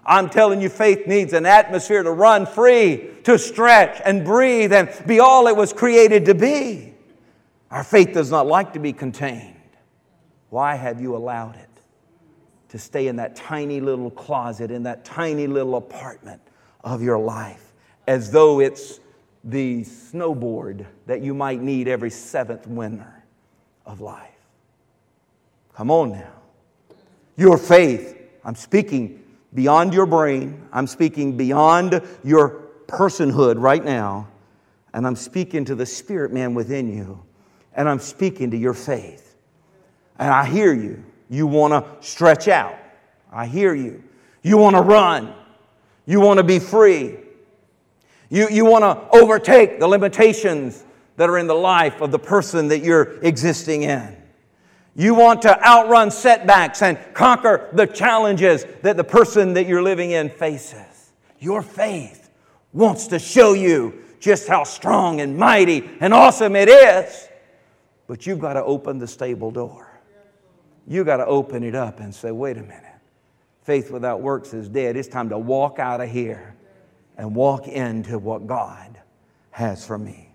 [0.06, 4.90] I'm telling you, faith needs an atmosphere to run free, to stretch and breathe and
[5.06, 6.92] be all it was created to be.
[7.70, 9.56] Our faith does not like to be contained.
[10.50, 11.73] Why have you allowed it?
[12.74, 16.42] To stay in that tiny little closet, in that tiny little apartment
[16.82, 17.72] of your life,
[18.08, 18.98] as though it's
[19.44, 23.22] the snowboard that you might need every seventh winter
[23.86, 24.28] of life.
[25.76, 26.32] Come on now.
[27.36, 29.22] Your faith, I'm speaking
[29.54, 34.26] beyond your brain, I'm speaking beyond your personhood right now,
[34.92, 37.22] and I'm speaking to the spirit man within you.
[37.72, 39.36] and I'm speaking to your faith.
[40.18, 41.04] And I hear you.
[41.34, 42.78] You want to stretch out.
[43.32, 44.04] I hear you.
[44.42, 45.34] You want to run.
[46.06, 47.16] You want to be free.
[48.30, 50.84] You, you want to overtake the limitations
[51.16, 54.16] that are in the life of the person that you're existing in.
[54.94, 60.12] You want to outrun setbacks and conquer the challenges that the person that you're living
[60.12, 61.10] in faces.
[61.40, 62.30] Your faith
[62.72, 67.28] wants to show you just how strong and mighty and awesome it is.
[68.06, 69.93] But you've got to open the stable door.
[70.86, 72.84] You've got to open it up and say, wait a minute.
[73.62, 74.96] Faith without works is dead.
[74.96, 76.54] It's time to walk out of here
[77.16, 78.98] and walk into what God
[79.50, 80.28] has for me.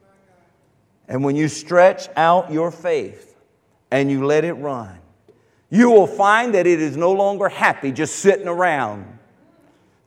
[1.08, 3.36] And when you stretch out your faith
[3.92, 4.98] and you let it run,
[5.70, 9.20] you will find that it is no longer happy just sitting around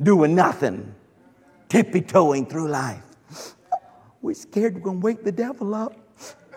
[0.03, 0.93] doing nothing,
[1.68, 3.03] tippy toeing through life.
[4.20, 5.97] We're scared we're going to wake the devil up.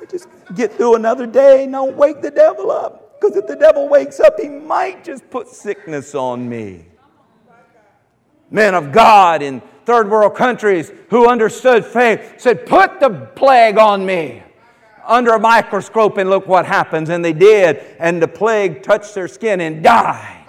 [0.09, 3.04] Just get through another day, don't wake the devil up.
[3.19, 6.85] Because if the devil wakes up, he might just put sickness on me.
[8.51, 14.05] Men of God in third world countries who understood faith said, Put the plague on
[14.05, 14.43] me
[15.05, 17.09] under a microscope and look what happens.
[17.09, 20.45] And they did, and the plague touched their skin and died.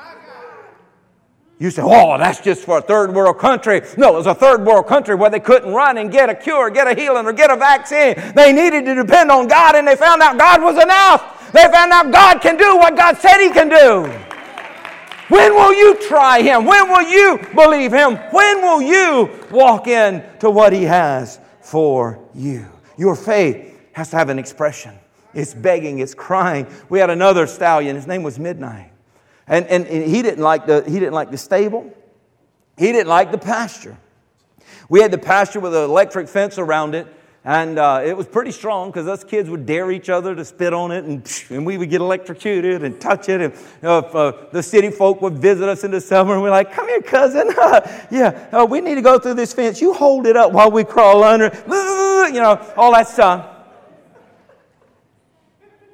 [1.59, 3.81] You say, oh, that's just for a third world country.
[3.97, 6.69] No, it was a third world country where they couldn't run and get a cure,
[6.69, 8.15] get a healing, or get a vaccine.
[8.35, 11.36] They needed to depend on God, and they found out God was enough.
[11.53, 14.11] They found out God can do what God said He can do.
[15.29, 16.65] When will you try Him?
[16.65, 18.17] When will you believe Him?
[18.31, 22.67] When will you walk in to what He has for you?
[22.97, 24.95] Your faith has to have an expression.
[25.35, 26.67] It's begging, it's crying.
[26.89, 28.91] We had another stallion, his name was Midnight.
[29.47, 31.93] And, and, and he, didn't like the, he didn't like the stable,
[32.79, 33.97] he didn't like the pasture.
[34.89, 37.07] We had the pasture with an electric fence around it.
[37.47, 40.75] And uh, it was pretty strong because us kids would dare each other to spit
[40.75, 43.41] on it, and, and we would get electrocuted and touch it.
[43.41, 46.73] And uh, uh, the city folk would visit us in the summer, and we're like,
[46.73, 47.47] "Come here, cousin.
[48.11, 49.81] yeah, uh, we need to go through this fence.
[49.81, 51.47] You hold it up while we crawl under.
[52.27, 53.47] You know, all that stuff."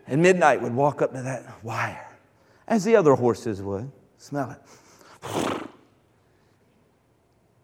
[0.07, 2.17] And Midnight would walk up to that wire,
[2.67, 5.59] as the other horses would, smell it.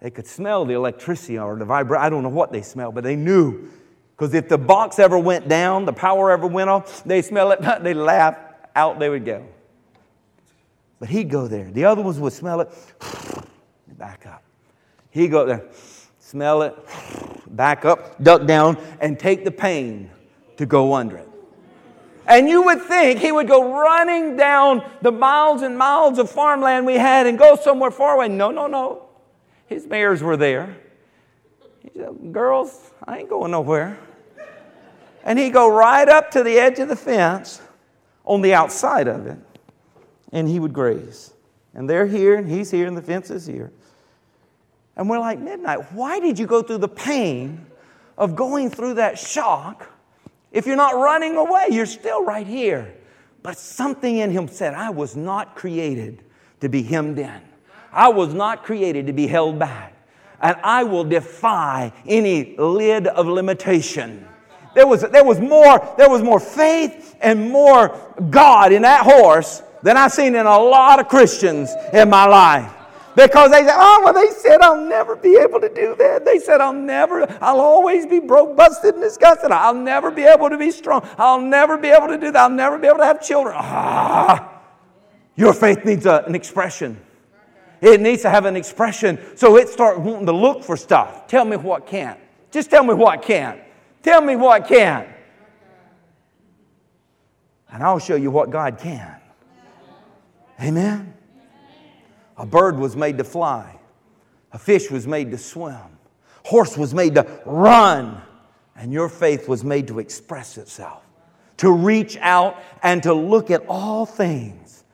[0.01, 2.05] They could smell the electricity or the vibration.
[2.05, 3.69] I don't know what they smelled, but they knew
[4.19, 7.61] because if the box ever went down, the power ever went off, they smell it,
[7.83, 8.37] they laugh,
[8.75, 9.47] out they would go.
[10.99, 11.71] But he'd go there.
[11.71, 12.69] The other ones would smell it,
[13.97, 14.43] back up.
[15.11, 15.67] He'd go there,
[16.19, 16.75] smell it,
[17.57, 20.11] back up, duck down, and take the pain
[20.57, 21.29] to go under it.
[22.27, 26.87] And you would think he would go running down the miles and miles of farmland
[26.87, 28.29] we had and go somewhere far away.
[28.29, 29.07] No, no, no.
[29.67, 30.77] His mares were there.
[31.81, 33.99] He said, Girls, I ain't going nowhere
[35.29, 37.61] and he'd go right up to the edge of the fence
[38.25, 39.37] on the outside of it,
[40.33, 41.35] and he would graze.
[41.75, 43.71] And they're here, and he's here, and the fence is here.
[44.97, 47.67] And we're like, Midnight, why did you go through the pain
[48.17, 49.87] of going through that shock
[50.51, 51.67] if you're not running away?
[51.73, 52.95] You're still right here.
[53.43, 56.25] But something in him said, I was not created
[56.63, 57.43] to be hemmed in,
[57.93, 59.95] I was not created to be held back.
[60.41, 64.27] And I will defy any lid of limitation
[64.75, 67.97] there was, there was, more, there was more faith and more
[68.31, 72.73] God in that horse than I've seen in a lot of Christians in my life.
[73.17, 76.25] Because they said, oh, well, they said I'll never be able to do that.
[76.25, 79.51] They said I'll never, I'll always be broke, busted, and disgusted.
[79.51, 81.07] I'll never be able to be strong.
[81.19, 82.37] I'll never be able to do that.
[82.37, 83.57] I'll never be able to have children.
[83.59, 84.61] Ah,
[85.35, 87.01] your faith needs a, an expression.
[87.81, 91.27] It needs to have an expression so it starts wanting to look for stuff.
[91.27, 92.21] Tell me what can't.
[92.53, 93.61] Just tell me what can't.
[94.03, 95.07] Tell me what can.
[97.71, 99.17] And I'll show you what God can.
[100.61, 101.15] Amen.
[102.37, 103.79] A bird was made to fly.
[104.53, 105.99] A fish was made to swim.
[106.45, 108.21] Horse was made to run.
[108.77, 111.03] And your faith was made to express itself,
[111.57, 114.85] to reach out and to look at all things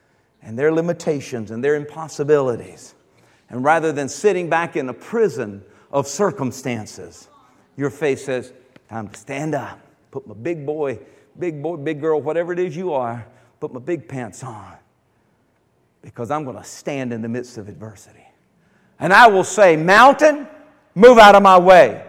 [0.43, 2.95] and their limitations and their impossibilities.
[3.51, 7.29] And rather than sitting back in a prison of circumstances,
[7.77, 8.53] your faith says,
[8.89, 9.81] Time to stand up,
[10.11, 10.99] put my big boy,
[11.39, 13.27] big boy, big girl, whatever it is you are,
[13.61, 14.75] put my big pants on.
[16.03, 18.27] Because I'm going to stand in the midst of adversity.
[19.01, 20.47] And I will say, Mountain,
[20.95, 22.05] move out of my way.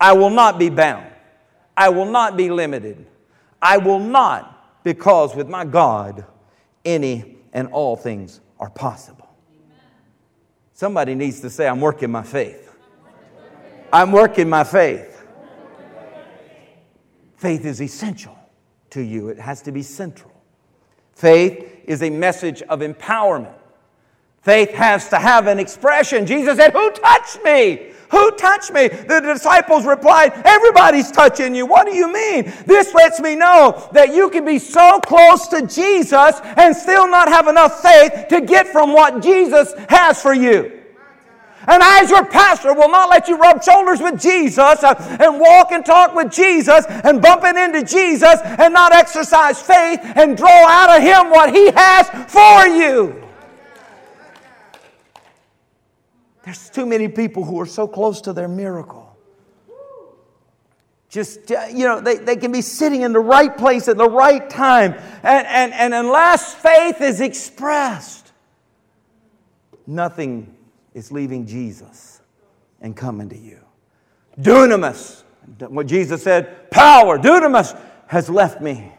[0.00, 1.10] I will not be bound.
[1.76, 3.06] I will not be limited.
[3.60, 6.24] I will not, because with my God,
[6.84, 9.28] any and all things are possible.
[10.72, 12.74] Somebody needs to say, I'm working my faith.
[13.92, 15.09] I'm working my faith.
[17.40, 18.36] Faith is essential
[18.90, 20.30] to you, it has to be central.
[21.14, 23.54] Faith is a message of empowerment.
[24.42, 26.26] Faith has to have an expression.
[26.26, 27.92] Jesus said, Who touched me?
[28.10, 28.88] Who touched me?
[28.88, 31.64] The disciples replied, Everybody's touching you.
[31.64, 32.52] What do you mean?
[32.66, 37.28] This lets me know that you can be so close to Jesus and still not
[37.28, 40.79] have enough faith to get from what Jesus has for you.
[41.70, 45.70] And as your pastor, will not let you rub shoulders with Jesus uh, and walk
[45.70, 50.96] and talk with Jesus and bumping into Jesus and not exercise faith and draw out
[50.96, 53.22] of Him what He has for you.
[56.44, 59.16] There's too many people who are so close to their miracle.
[61.08, 64.10] Just, uh, you know, they, they can be sitting in the right place at the
[64.10, 64.94] right time.
[65.22, 68.32] And, and, and unless faith is expressed,
[69.86, 70.56] nothing
[70.94, 72.20] is leaving Jesus
[72.80, 73.60] and coming to you.
[74.40, 75.22] Dunamis,
[75.58, 78.92] what Jesus said, power, dunamis has left me.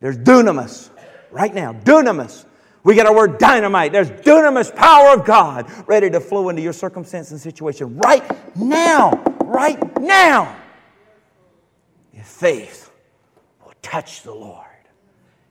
[0.00, 0.90] There's dunamis
[1.30, 2.44] right now, dunamis
[2.84, 3.92] we get our word dynamite.
[3.92, 8.24] There's dunamis power of God ready to flow into your circumstance and situation right
[8.56, 9.12] now.
[9.44, 10.56] Right now.
[12.12, 12.90] Your faith
[13.64, 14.66] will touch the Lord.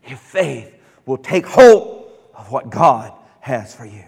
[0.07, 4.03] Your faith will take hold of what God has for you.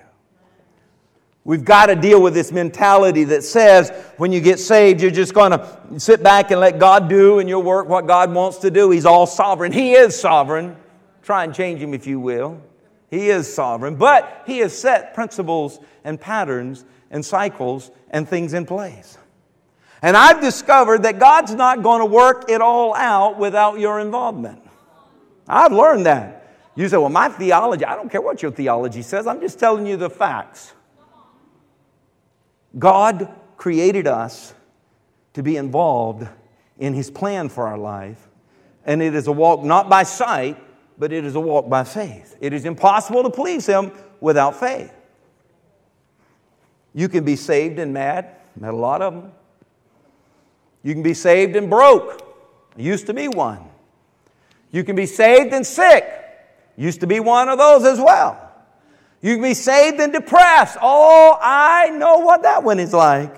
[1.46, 5.34] We've got to deal with this mentality that says when you get saved, you're just
[5.34, 8.72] going to sit back and let God do and you'll work what God wants to
[8.72, 8.92] do.
[8.92, 9.74] He's all sovereign.
[9.74, 10.78] He is sovereign.
[11.22, 12.62] Try and change him if you will.
[13.14, 18.66] He is sovereign, but He has set principles and patterns and cycles and things in
[18.66, 19.20] place.
[20.02, 24.64] And I've discovered that God's not going to work it all out without your involvement.
[25.48, 26.56] I've learned that.
[26.76, 29.86] You say, well, my theology, I don't care what your theology says, I'm just telling
[29.86, 30.74] you the facts.
[32.78, 34.54] God created us
[35.34, 36.28] to be involved
[36.78, 38.28] in His plan for our life,
[38.86, 40.58] and it is a walk not by sight,
[40.98, 42.38] but it is a walk by faith.
[42.42, 44.94] It is impossible to please Him without faith.
[46.94, 49.32] You can be saved and mad, met a lot of them.
[50.84, 52.22] You can be saved and broke.
[52.78, 53.64] used to be one.
[54.72, 56.06] You can be saved and sick.
[56.76, 58.53] Used to be one of those as well.
[59.24, 60.78] You can be saved and depressed.
[60.82, 63.34] Oh, I know what that one is like.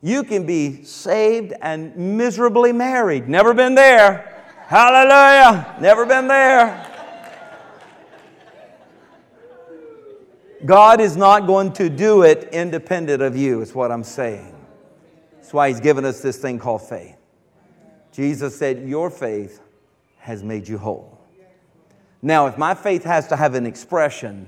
[0.00, 3.28] You can be saved and miserably married.
[3.28, 4.54] Never been there.
[4.68, 5.76] Hallelujah.
[5.80, 6.88] Never been there.
[10.64, 14.54] God is not going to do it independent of you, is what I'm saying.
[15.34, 17.16] That's why He's given us this thing called faith.
[18.12, 19.60] Jesus said, Your faith
[20.18, 21.11] has made you whole.
[22.22, 24.46] Now, if my faith has to have an expression,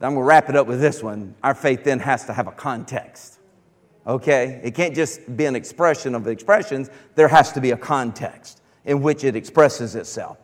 [0.00, 1.34] I'm going to wrap it up with this one.
[1.42, 3.38] Our faith then has to have a context.
[4.06, 4.60] Okay?
[4.62, 9.02] It can't just be an expression of expressions, there has to be a context in
[9.02, 10.38] which it expresses itself.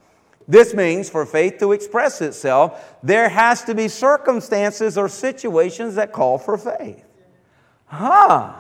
[0.49, 6.13] This means for faith to express itself, there has to be circumstances or situations that
[6.13, 7.05] call for faith.
[7.87, 8.55] Huh.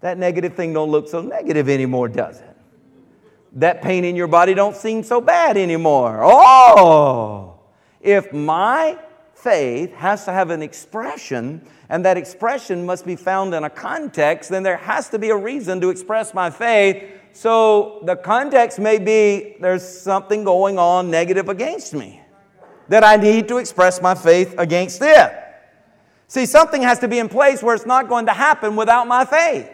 [0.00, 2.47] That negative thing don't look so negative anymore, does it?
[3.52, 6.20] That pain in your body don't seem so bad anymore.
[6.22, 7.60] Oh,
[8.00, 8.98] if my
[9.34, 14.50] faith has to have an expression, and that expression must be found in a context,
[14.50, 18.98] then there has to be a reason to express my faith so the context may
[18.98, 22.20] be there's something going on negative against me
[22.88, 25.32] that I need to express my faith against it.
[26.26, 29.24] See, something has to be in place where it's not going to happen without my
[29.24, 29.70] faith.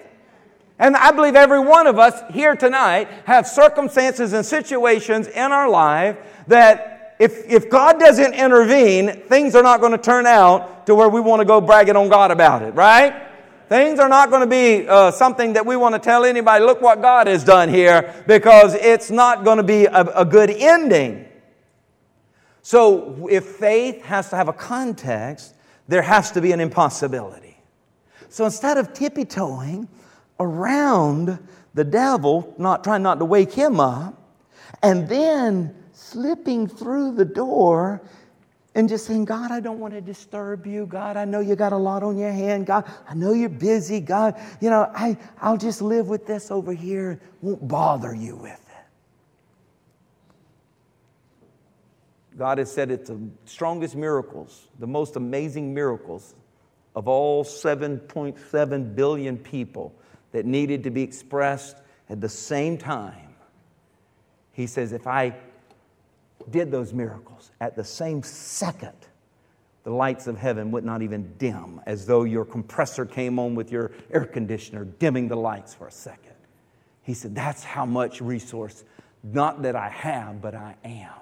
[0.79, 5.69] And I believe every one of us here tonight have circumstances and situations in our
[5.69, 6.17] life
[6.49, 11.09] that if, if God doesn't intervene, things are not going to turn out to where
[11.09, 13.29] we want to go bragging on God about it, right?
[13.69, 16.83] Things are not going to be uh, something that we want to tell anybody, look
[16.83, 21.27] what God has done here, because it's not going to be a, a good ending.
[22.63, 25.55] So, if faith has to have a context,
[25.87, 27.59] there has to be an impossibility.
[28.29, 29.89] So, instead of tippy toeing
[30.41, 31.39] around
[31.75, 34.21] the devil, not trying not to wake him up,
[34.83, 38.03] and then slipping through the door
[38.75, 40.87] and just saying, God, I don't want to disturb you.
[40.87, 42.67] God, I know you got a lot on your hand.
[42.67, 44.01] God, I know you're busy.
[44.01, 47.21] God, you know, I, I'll just live with this over here.
[47.41, 48.61] Won't bother you with it.
[52.37, 56.35] God has said it's the strongest miracles, the most amazing miracles
[56.97, 59.95] of all 7.7 billion people
[60.35, 61.77] that needed to be expressed
[62.11, 63.37] at the same time.
[64.51, 65.37] He says, if I
[66.51, 68.97] did those miracles, at the same second,
[69.85, 73.71] the lights of heaven would not even dim, as though your compressor came on with
[73.71, 76.35] your air conditioner, dimming the lights for a second.
[77.03, 78.83] He said, That's how much resource
[79.23, 81.13] Not that I have, but I am.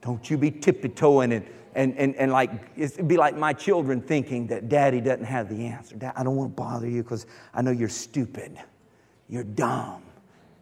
[0.00, 4.46] Don't you be tippy-toeing and, and, and, and like, it'd be like my children thinking
[4.48, 5.96] that daddy doesn't have the answer.
[5.96, 8.58] Dad, I don't want to bother you because I know you're stupid.
[9.28, 10.02] You're dumb.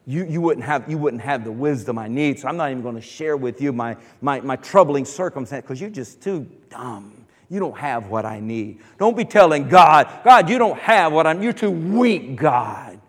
[0.07, 2.39] You, you, wouldn't have, you wouldn't have the wisdom I need.
[2.39, 5.81] So I'm not even going to share with you my, my, my troubling circumstance because
[5.81, 7.27] you're just too dumb.
[7.49, 8.79] You don't have what I need.
[8.97, 13.00] Don't be telling God, God, you don't have what I'm, you're too weak, God.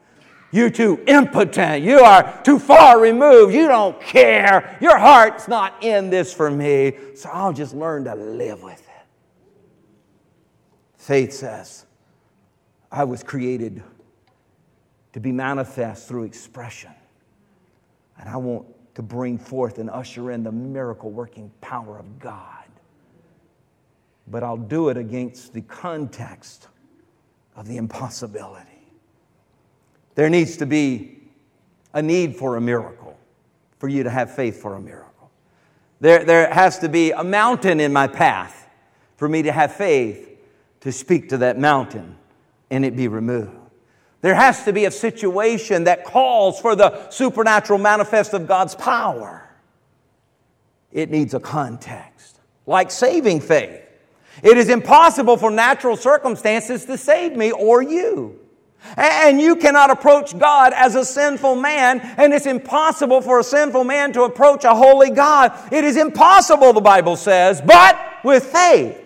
[0.51, 1.83] You're too impotent.
[1.83, 3.53] You are too far removed.
[3.53, 4.77] You don't care.
[4.81, 6.93] Your heart's not in this for me.
[7.15, 8.87] So I'll just learn to live with it.
[10.97, 11.85] Faith says,
[12.91, 13.81] I was created
[15.13, 16.91] to be manifest through expression.
[18.19, 22.65] And I want to bring forth and usher in the miracle working power of God.
[24.27, 26.67] But I'll do it against the context
[27.55, 28.70] of the impossibility.
[30.15, 31.19] There needs to be
[31.93, 33.17] a need for a miracle,
[33.79, 35.31] for you to have faith for a miracle.
[35.99, 38.67] There, there has to be a mountain in my path
[39.17, 40.27] for me to have faith
[40.81, 42.17] to speak to that mountain
[42.71, 43.51] and it be removed.
[44.21, 49.47] There has to be a situation that calls for the supernatural manifest of God's power.
[50.91, 53.81] It needs a context, like saving faith.
[54.43, 58.39] It is impossible for natural circumstances to save me or you.
[58.97, 63.83] And you cannot approach God as a sinful man, and it's impossible for a sinful
[63.83, 65.53] man to approach a holy God.
[65.71, 68.97] It is impossible, the Bible says, but with faith.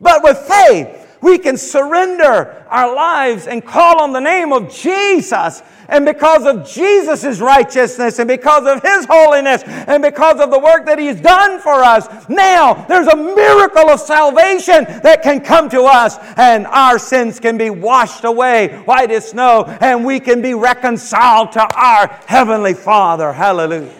[0.00, 5.62] But with faith, we can surrender our lives and call on the name of Jesus.
[5.88, 10.84] And because of Jesus' righteousness and because of His holiness and because of the work
[10.84, 15.84] that He's done for us, now there's a miracle of salvation that can come to
[15.84, 20.52] us and our sins can be washed away white as snow and we can be
[20.52, 23.32] reconciled to our Heavenly Father.
[23.32, 23.94] Hallelujah.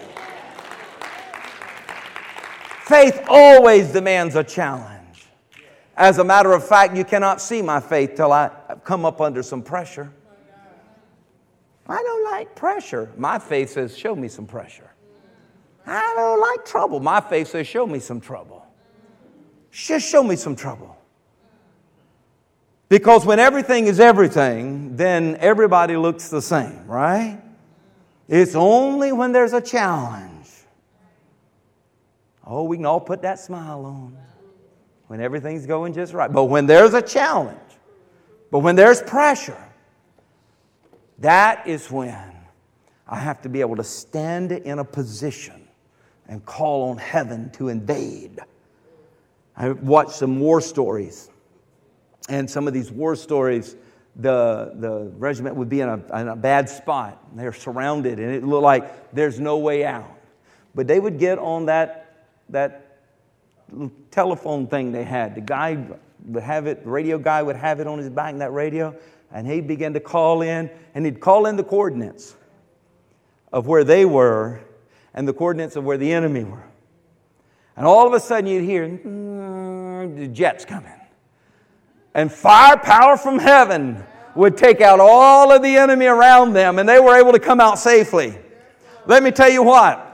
[2.84, 4.97] Faith always demands a challenge.
[5.98, 8.50] As a matter of fact, you cannot see my faith till I
[8.84, 10.12] come up under some pressure.
[11.88, 13.10] I don't like pressure.
[13.16, 14.88] My faith says, Show me some pressure.
[15.84, 17.00] I don't like trouble.
[17.00, 18.64] My faith says, Show me some trouble.
[19.72, 20.96] Just show me some trouble.
[22.88, 27.40] Because when everything is everything, then everybody looks the same, right?
[28.28, 30.48] It's only when there's a challenge.
[32.46, 34.16] Oh, we can all put that smile on
[35.08, 36.32] when everything's going just right.
[36.32, 37.58] But when there's a challenge,
[38.50, 39.62] but when there's pressure,
[41.18, 42.32] that is when
[43.06, 45.66] I have to be able to stand in a position
[46.28, 48.38] and call on heaven to invade.
[49.56, 51.30] I watched some war stories,
[52.28, 53.76] and some of these war stories,
[54.16, 57.18] the, the regiment would be in a, in a bad spot.
[57.34, 60.16] They're surrounded, and it looked like there's no way out.
[60.74, 62.87] But they would get on that, that
[64.10, 65.34] telephone thing they had.
[65.34, 65.86] The guy
[66.26, 68.94] would have it, the radio guy would have it on his back, that radio,
[69.32, 72.36] and he began to call in, and he'd call in the coordinates
[73.52, 74.60] of where they were
[75.14, 76.64] and the coordinates of where the enemy were.
[77.76, 80.92] And all of a sudden you'd hear mm, the jets coming.
[82.14, 84.04] And firepower from heaven
[84.34, 87.60] would take out all of the enemy around them, and they were able to come
[87.60, 88.36] out safely.
[89.06, 90.04] Let me tell you what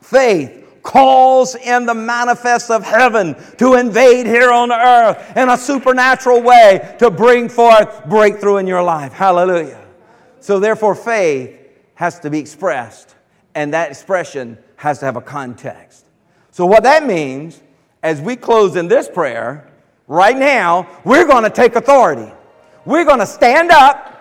[0.00, 6.40] faith calls in the manifest of heaven to invade here on earth in a supernatural
[6.40, 9.12] way to bring forth breakthrough in your life.
[9.12, 9.84] Hallelujah.
[10.40, 11.54] So, therefore, faith
[11.94, 13.14] has to be expressed,
[13.54, 16.06] and that expression has to have a context.
[16.52, 17.60] So, what that means,
[18.02, 19.70] as we close in this prayer,
[20.06, 22.32] right now, we're going to take authority.
[22.86, 24.14] We're going to stand up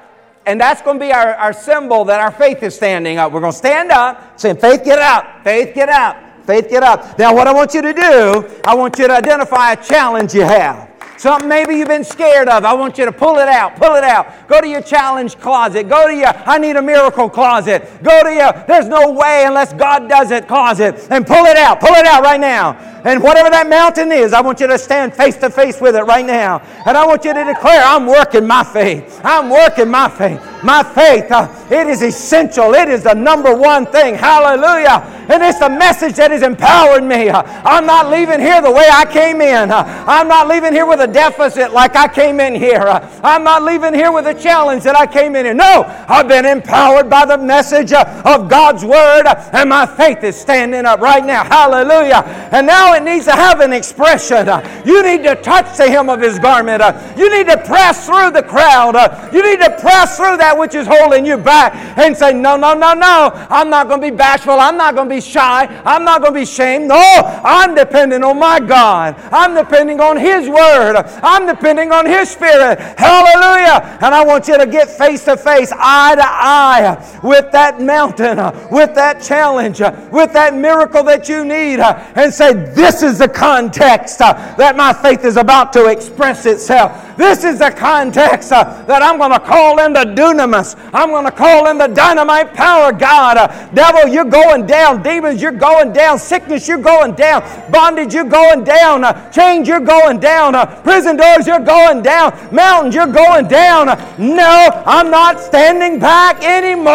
[0.46, 3.34] and that's going to be our, our symbol that our faith is standing up.
[3.34, 5.44] We're going to stand up saying, Faith, get out.
[5.44, 6.27] Faith, get out.
[6.48, 7.20] Faith, get up.
[7.20, 10.44] Now, what I want you to do, I want you to identify a challenge you
[10.44, 10.87] have.
[11.18, 12.64] Something maybe you've been scared of.
[12.64, 13.76] I want you to pull it out.
[13.76, 14.48] Pull it out.
[14.48, 15.90] Go to your challenge closet.
[15.90, 18.04] Go to your I need a miracle closet.
[18.04, 21.80] Go to your there's no way unless God does it closet and pull it out.
[21.80, 22.98] Pull it out right now.
[23.08, 26.04] And whatever that mountain is, I want you to stand face to face with it
[26.04, 26.60] right now.
[26.86, 29.22] And I want you to declare, I'm working my faith.
[29.24, 30.42] I'm working my faith.
[30.62, 32.74] My faith, uh, it is essential.
[32.74, 34.16] It is the number one thing.
[34.16, 35.26] Hallelujah.
[35.30, 37.30] And it's the message that has empowered me.
[37.30, 39.72] Uh, I'm not leaving here the way I came in.
[39.72, 42.82] Uh, I'm not leaving here with a deficit like I came in here.
[42.82, 45.54] Uh, I'm not leaving here with a challenge that I came in here.
[45.54, 50.24] No, I've been empowered by the message uh, of God's Word, uh, and my faith
[50.24, 51.44] is standing up right now.
[51.44, 52.24] Hallelujah.
[52.52, 54.48] And now it needs to have an expression.
[54.86, 56.84] You need to touch the hem of His garment.
[57.18, 58.96] You need to press through the crowd.
[59.34, 62.74] You need to press through that which is holding you back and say, No, no,
[62.74, 63.32] no, no.
[63.50, 64.54] I'm not going to be bashful.
[64.54, 65.66] I'm not going to be shy.
[65.86, 66.88] I'm not going to be ashamed.
[66.88, 67.02] No,
[67.44, 69.16] I'm dependent on my God.
[69.32, 70.97] I'm depending on His Word.
[71.24, 72.80] I'm depending on His Spirit.
[72.98, 73.98] Hallelujah.
[74.02, 78.38] And I want you to get face to face, eye to eye with that mountain,
[78.72, 84.20] with that challenge, with that miracle that you need, and say, This is the context
[84.20, 87.07] that my faith is about to express itself.
[87.18, 90.78] This is the context uh, that I'm going to call in the dunamis.
[90.94, 93.38] I'm going to call in the dynamite power, God.
[93.38, 95.02] Uh, devil, you're going down.
[95.02, 96.20] Demons, you're going down.
[96.20, 97.42] Sickness, you're going down.
[97.72, 99.04] Bondage, you're going down.
[99.04, 100.54] Uh, chains, you're going down.
[100.84, 102.38] prison doors, you're going down.
[102.54, 103.88] Mountains, you're going down.
[104.20, 106.94] No, I'm not standing back anymore.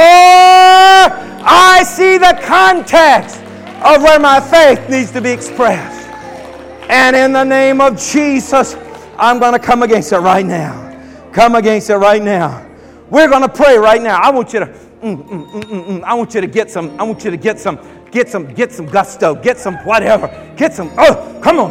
[1.45, 3.39] I see the context
[3.85, 6.09] of where my faith needs to be expressed.
[6.89, 8.77] And in the name of Jesus,
[9.23, 11.31] I'm going to come against it right now.
[11.33, 12.67] Come against it right now.
[13.09, 14.19] We're going to pray right now.
[14.21, 16.03] I want you to, mm, mm, mm, mm, mm.
[16.03, 17.79] I want you to get some, I want you to get some,
[18.11, 21.71] get some, get some gusto, get some whatever, get some, oh, come on.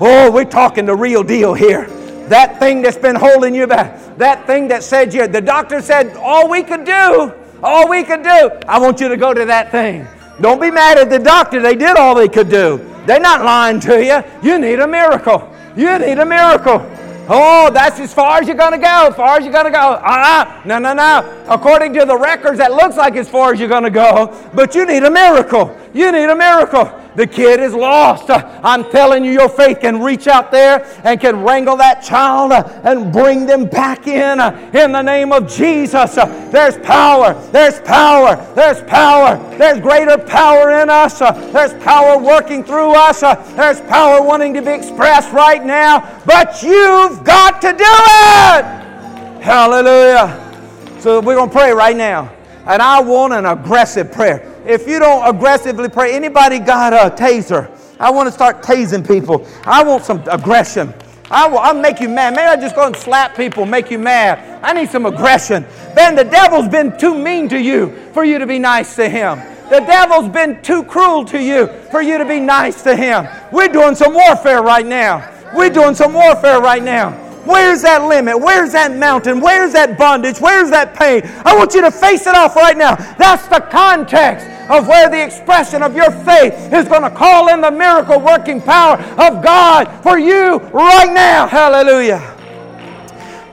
[0.00, 1.86] Oh, we're talking the real deal here.
[2.28, 6.16] That thing that's been holding you back, that thing that said you, the doctor said
[6.16, 7.34] all we could do,
[7.64, 8.50] all we could do.
[8.68, 10.06] I want you to go to that thing.
[10.40, 11.60] Don't be mad at the doctor.
[11.60, 12.78] They did all they could do.
[13.06, 14.22] They're not lying to you.
[14.48, 15.52] You need a miracle.
[15.76, 16.84] You need a miracle.
[17.28, 19.08] Oh, that's as far as you're going to go.
[19.08, 19.78] As far as you're going to go.
[19.78, 20.62] Uh-uh.
[20.64, 21.44] No, no, no.
[21.48, 24.34] According to the records, that looks like as far as you're going to go.
[24.54, 25.76] But you need a miracle.
[25.92, 26.84] You need a miracle.
[27.16, 28.26] The kid is lost.
[28.28, 33.12] I'm telling you, your faith can reach out there and can wrangle that child and
[33.12, 34.38] bring them back in
[34.74, 36.14] in the name of Jesus.
[36.14, 37.34] There's power.
[37.52, 38.36] There's power.
[38.54, 39.36] There's power.
[39.56, 41.18] There's greater power in us.
[41.18, 43.20] There's power working through us.
[43.20, 46.22] There's power wanting to be expressed right now.
[46.26, 49.42] But you've got to do it.
[49.42, 50.42] Hallelujah.
[51.00, 52.32] So we're going to pray right now.
[52.66, 57.70] And I want an aggressive prayer if you don't aggressively pray, anybody got a taser?
[58.00, 59.46] I want to start tasing people.
[59.64, 60.92] I want some aggression.
[61.30, 62.34] I will, I'll make you mad.
[62.34, 64.60] Maybe I just go and slap people, make you mad.
[64.62, 65.64] I need some aggression.
[65.94, 69.38] Ben, the devil's been too mean to you for you to be nice to him.
[69.70, 73.26] The devil's been too cruel to you for you to be nice to him.
[73.52, 75.32] We're doing some warfare right now.
[75.54, 77.25] We're doing some warfare right now.
[77.46, 78.38] Where's that limit?
[78.38, 79.40] Where's that mountain?
[79.40, 80.38] Where's that bondage?
[80.40, 81.22] Where's that pain?
[81.44, 82.96] I want you to face it off right now.
[83.16, 87.60] That's the context of where the expression of your faith is going to call in
[87.60, 91.46] the miracle working power of God for you right now.
[91.46, 92.32] Hallelujah.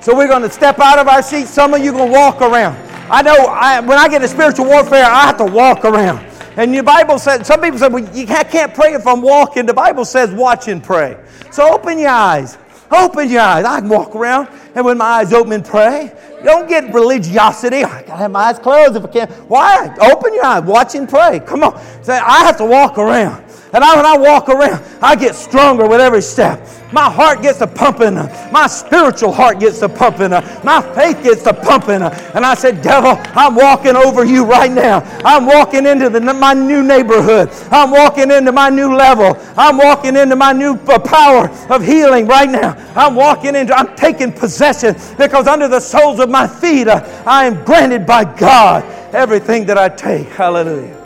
[0.01, 1.49] So we're going to step out of our seats.
[1.49, 2.75] Some of you are going to walk around.
[3.09, 6.25] I know I, when I get into spiritual warfare, I have to walk around.
[6.57, 9.65] And the Bible says, some people say, well, you can't pray if I'm walking.
[9.65, 11.17] The Bible says, watch and pray.
[11.51, 12.57] So open your eyes.
[12.93, 13.65] Open your eyes.
[13.65, 16.13] I can walk around and with my eyes open and pray.
[16.43, 17.83] Don't get religiosity.
[17.83, 19.95] I gotta have my eyes closed if I can't, Why?
[19.99, 21.39] Open your eyes, watch and pray.
[21.39, 21.79] Come on.
[22.03, 23.43] Say, I have to walk around.
[23.73, 26.65] And I, when I walk around, I get stronger with every step.
[26.91, 28.13] My heart gets to pumping.
[28.51, 30.29] My spiritual heart gets to pumping.
[30.29, 32.03] My faith gets to pumping.
[32.03, 34.99] And I said, Devil, I'm walking over you right now.
[35.25, 37.49] I'm walking into the, my new neighborhood.
[37.71, 39.35] I'm walking into my new level.
[39.57, 42.75] I'm walking into my new power of healing right now.
[42.95, 47.45] I'm walking into, I'm taking possession because under the soles of my feet, uh, I
[47.45, 48.83] am granted by God
[49.15, 50.27] everything that I take.
[50.27, 51.02] Hallelujah.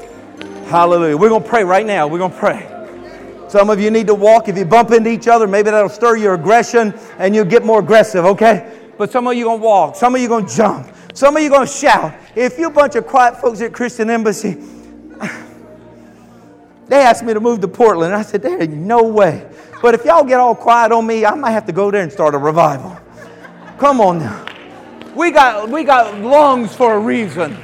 [0.68, 1.16] Hallelujah.
[1.16, 2.08] We're going to pray right now.
[2.08, 2.68] We're going to pray.
[3.48, 4.50] Some of you need to walk.
[4.50, 7.80] If you bump into each other, maybe that'll stir your aggression and you'll get more
[7.80, 8.78] aggressive, okay?
[8.98, 9.96] But some of you going to walk.
[9.96, 10.94] Some of you going to jump.
[11.14, 12.14] Some of you going to shout.
[12.36, 14.56] If you a bunch of quiet folks at Christian Embassy,
[16.88, 18.12] they asked me to move to Portland.
[18.12, 19.50] And I said, there ain't no way.
[19.82, 22.12] But if y'all get all quiet on me, I might have to go there and
[22.12, 23.00] start a revival.
[23.78, 24.46] Come on now.
[25.16, 27.58] We got, we got lungs for a reason.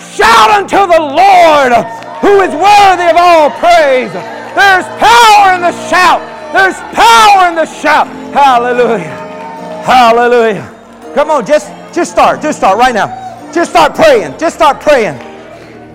[0.00, 1.72] Shout unto the Lord
[2.20, 4.12] who is worthy of all praise.
[4.56, 6.20] There's power in the shout.
[6.52, 8.06] There's power in the shout.
[8.32, 9.16] Hallelujah.
[9.84, 10.66] Hallelujah.
[11.14, 12.40] Come on, just just start.
[12.42, 13.08] Just start right now.
[13.52, 14.38] Just start praying.
[14.38, 15.29] Just start praying.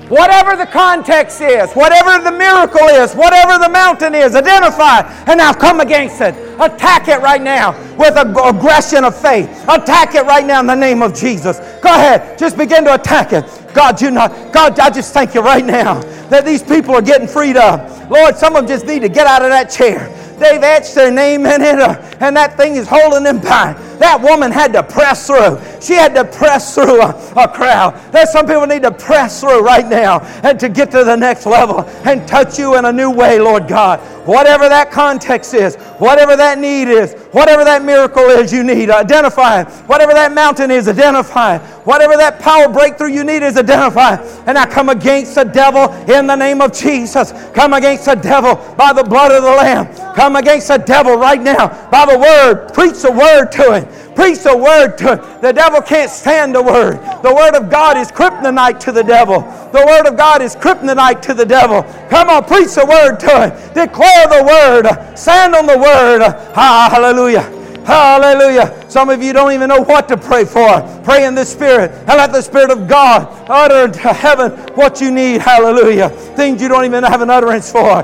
[0.10, 5.52] Whatever the context is, whatever the miracle is, whatever the mountain is, identify and now
[5.52, 6.36] come against it.
[6.60, 9.50] Attack it right now with an aggression of faith.
[9.68, 11.58] Attack it right now in the name of Jesus.
[11.82, 12.38] Go ahead.
[12.38, 13.46] Just begin to attack it.
[13.74, 16.00] God, you know, God, I just thank you right now
[16.30, 18.10] that these people are getting freed up.
[18.10, 20.10] Lord, some of them just need to get out of that chair.
[20.38, 23.78] They've etched their name in it, uh, and that thing is holding them back.
[24.00, 25.60] That woman had to press through.
[25.82, 28.00] She had to press through a, a crowd.
[28.12, 31.46] There's some people need to press through right now and to get to the next
[31.46, 34.00] level and touch you in a new way, Lord God.
[34.28, 39.62] Whatever that context is, whatever that need is, whatever that miracle is you need, identify
[39.62, 39.68] it.
[39.88, 41.62] Whatever that mountain is, identify it.
[41.86, 44.20] Whatever that power breakthrough you need is, identified.
[44.48, 47.32] And I come against the devil in the name of Jesus.
[47.54, 49.96] Come against the devil by the blood of the Lamb.
[50.16, 52.74] Come against the devil right now by the word.
[52.74, 54.16] Preach the word to him.
[54.16, 55.42] Preach the word to him.
[55.42, 56.96] The devil can't stand the word.
[57.22, 59.42] The word of God is kryptonite to the devil.
[59.72, 61.84] The word of God is kryptonite to the devil.
[62.10, 63.74] Come on, preach the word to him.
[63.74, 65.18] Declare the word.
[65.18, 66.22] Stand on the word.
[66.56, 67.44] Hallelujah.
[67.86, 68.85] Hallelujah.
[68.96, 70.82] Some of you don't even know what to pray for.
[71.04, 75.12] Pray in the Spirit and let the Spirit of God utter to heaven what you
[75.12, 75.42] need.
[75.42, 76.08] Hallelujah.
[76.38, 78.04] Things you don't even have an utterance for.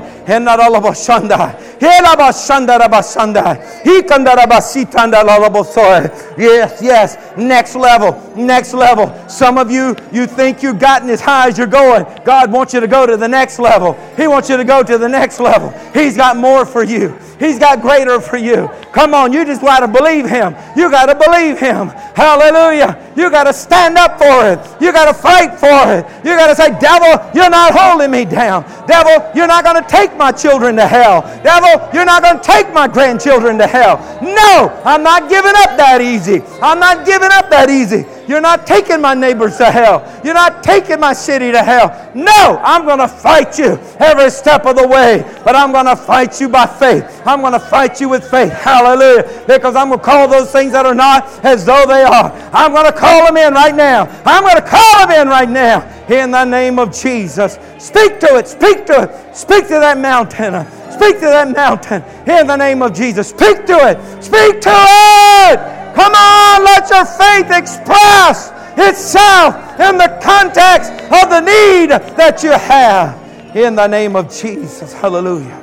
[6.38, 7.38] Yes, yes.
[7.38, 8.36] Next level.
[8.36, 9.28] Next level.
[9.30, 12.04] Some of you, you think you've gotten as high as you're going.
[12.22, 13.94] God wants you to go to the next level.
[14.14, 15.70] He wants you to go to the next level.
[15.94, 17.18] He's got more for you.
[17.38, 18.70] He's got greater for you.
[18.92, 20.54] Come on, you just got to believe Him.
[20.76, 21.88] You got to believe Him.
[22.14, 22.98] Hallelujah.
[23.16, 24.58] You got to stand up for it.
[24.80, 26.06] You got to fight for it.
[26.24, 28.62] You got to say, Devil, you're not holding me down.
[28.86, 31.22] Devil, you're not going to take my children to hell.
[31.42, 33.98] Devil, you're not going to take my grandchildren to hell.
[34.22, 36.42] No, I'm not giving up that easy.
[36.62, 38.04] I'm not giving up that easy.
[38.28, 40.20] You're not taking my neighbors to hell.
[40.24, 42.10] You're not taking my city to hell.
[42.14, 45.96] No, I'm going to fight you every step of the way, but I'm going to
[45.96, 47.22] fight you by faith.
[47.26, 48.52] I'm going to fight you with faith.
[48.52, 49.44] Hallelujah.
[49.46, 52.30] Because I'm going to call those things that are not as though they are.
[52.52, 54.04] I'm going to call them in right now.
[54.24, 57.58] I'm going to call them in right now in the name of Jesus.
[57.78, 58.48] Speak to it.
[58.48, 59.36] Speak to it.
[59.36, 60.66] Speak to that mountain.
[60.92, 63.30] Speak to that mountain in the name of Jesus.
[63.30, 64.22] Speak to it.
[64.22, 65.81] Speak to it.
[65.94, 72.52] Come on, let your faith express itself in the context of the need that you
[72.52, 74.92] have in the name of Jesus.
[74.92, 75.58] Hallelujah.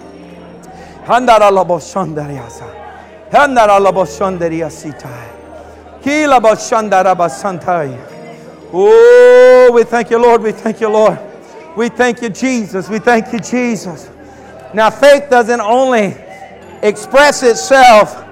[8.72, 10.44] Oh, we thank you, Lord.
[10.44, 11.20] We thank you, Lord.
[11.76, 12.90] We thank you, Jesus.
[12.90, 14.10] We thank you, Jesus.
[14.74, 16.16] Now, faith doesn't only
[16.84, 18.24] express itself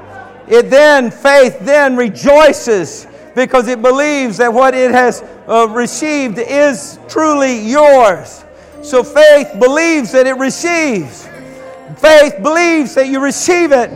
[0.48, 6.98] it then, faith then rejoices because it believes that what it has uh, received is
[7.08, 8.43] truly yours.
[8.82, 11.28] So faith believes that it receives.
[11.98, 13.91] Faith believes that you receive it.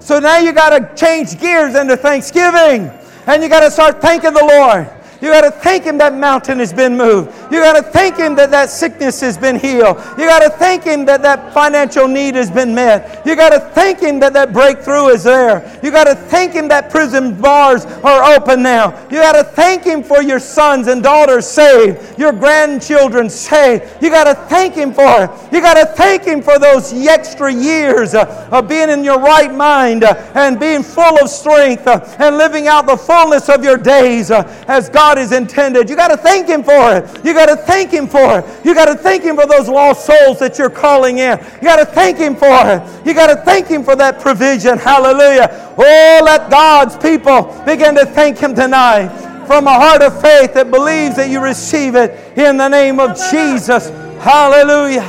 [0.00, 2.90] So now you got to change gears into thanksgiving
[3.26, 4.90] and you got to start thanking the Lord.
[5.20, 7.30] You got to thank Him that mountain has been moved.
[7.52, 9.98] You got to thank Him that that sickness has been healed.
[10.16, 13.26] You got to thank Him that that financial need has been met.
[13.26, 15.78] You got to thank Him that that breakthrough is there.
[15.82, 18.98] You got to thank Him that prison bars are open now.
[19.10, 24.02] You got to thank Him for your sons and daughters saved, your grandchildren saved.
[24.02, 25.52] You got to thank Him for it.
[25.52, 29.52] You got to thank Him for those extra years uh, of being in your right
[29.52, 33.76] mind uh, and being full of strength uh, and living out the fullness of your
[33.76, 35.90] days as God is intended.
[35.90, 37.24] You got to thank Him for it.
[37.24, 38.64] You got to thank Him for it.
[38.64, 41.38] You got to thank Him for those lost souls that you're calling in.
[41.56, 43.06] You got to thank Him for it.
[43.06, 44.78] You got to thank Him for that provision.
[44.78, 45.74] Hallelujah.
[45.78, 49.08] Oh, let God's people begin to thank Him tonight
[49.46, 53.18] from a heart of faith that believes that you receive it in the name of
[53.30, 53.90] Jesus.
[54.20, 55.02] Hallelujah.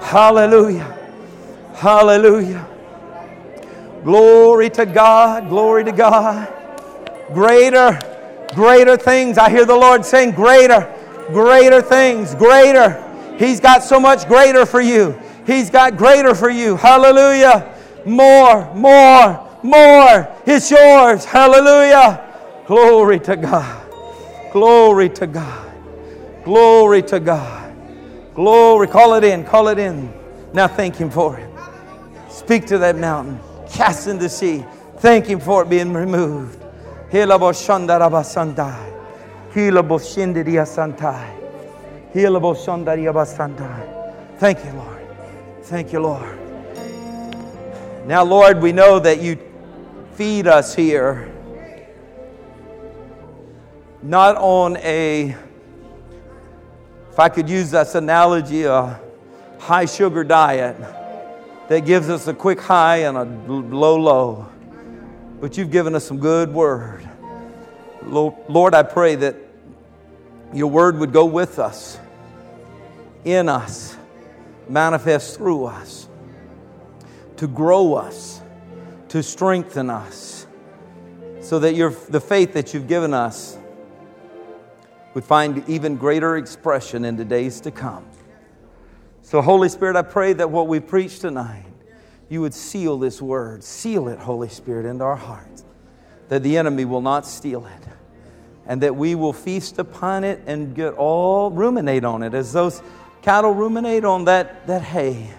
[0.00, 0.96] Hallelujah.
[1.74, 2.66] Hallelujah.
[4.04, 5.48] Glory to God.
[5.48, 6.52] Glory to God.
[7.32, 7.98] Greater
[8.54, 9.38] Greater things.
[9.38, 10.92] I hear the Lord saying, Greater,
[11.32, 13.06] greater things, greater.
[13.38, 15.18] He's got so much greater for you.
[15.46, 16.76] He's got greater for you.
[16.76, 17.74] Hallelujah.
[18.04, 20.28] More, more, more.
[20.46, 21.24] It's yours.
[21.24, 22.26] Hallelujah.
[22.66, 23.90] Glory to God.
[24.52, 25.72] Glory to God.
[26.44, 27.74] Glory to God.
[28.34, 28.86] Glory.
[28.86, 29.44] Call it in.
[29.44, 30.12] Call it in.
[30.52, 31.50] Now thank Him for it.
[32.30, 33.40] Speak to that mountain.
[33.68, 34.64] Cast in the sea.
[34.98, 36.62] Thank Him for it being removed.
[44.38, 45.06] Thank you, Lord.
[45.62, 46.38] Thank you, Lord.
[48.06, 49.38] Now, Lord, we know that you
[50.14, 51.30] feed us here
[54.02, 55.36] not on a,
[57.10, 58.98] if I could use this analogy, a
[59.58, 60.76] high sugar diet
[61.68, 64.50] that gives us a quick high and a low low
[65.40, 67.08] but you've given us some good word.
[68.06, 69.36] Lord, I pray that
[70.52, 71.98] your word would go with us,
[73.24, 73.96] in us,
[74.68, 76.08] manifest through us
[77.40, 78.42] to grow us,
[79.08, 80.46] to strengthen us,
[81.40, 83.56] so that your, the faith that you've given us
[85.14, 88.04] would find even greater expression in the days to come.
[89.22, 91.64] So, Holy Spirit, I pray that what we preach tonight,
[92.28, 95.64] you would seal this word, seal it, Holy Spirit, into our hearts,
[96.30, 97.88] that the enemy will not steal it,
[98.66, 102.82] and that we will feast upon it and get all, ruminate on it as those
[103.20, 105.30] cattle ruminate on that, that hay,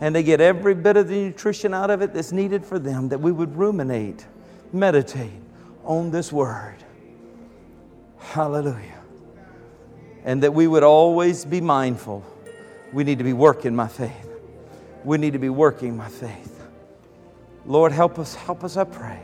[0.00, 3.10] and they get every bit of the nutrition out of it that's needed for them,
[3.10, 4.26] that we would ruminate,
[4.72, 5.30] meditate
[5.84, 6.76] on this word.
[8.18, 9.02] Hallelujah.
[10.24, 12.24] And that we would always be mindful
[12.92, 14.28] we need to be working my faith.
[15.04, 16.66] We need to be working my faith.
[17.66, 19.20] Lord, help us, help us, I pray,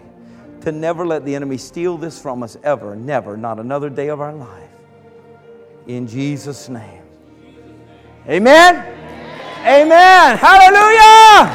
[0.67, 4.21] to never let the enemy steal this from us ever, never, not another day of
[4.21, 4.69] our life.
[5.87, 7.05] In Jesus' name.
[8.29, 8.75] Amen.
[9.65, 10.37] Amen.
[10.37, 11.47] Hallelujah.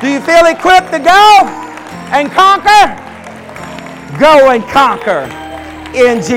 [0.00, 1.42] Do you feel equipped to go
[2.12, 2.94] and conquer?
[4.20, 5.26] Go and conquer
[5.92, 6.28] in Jesus.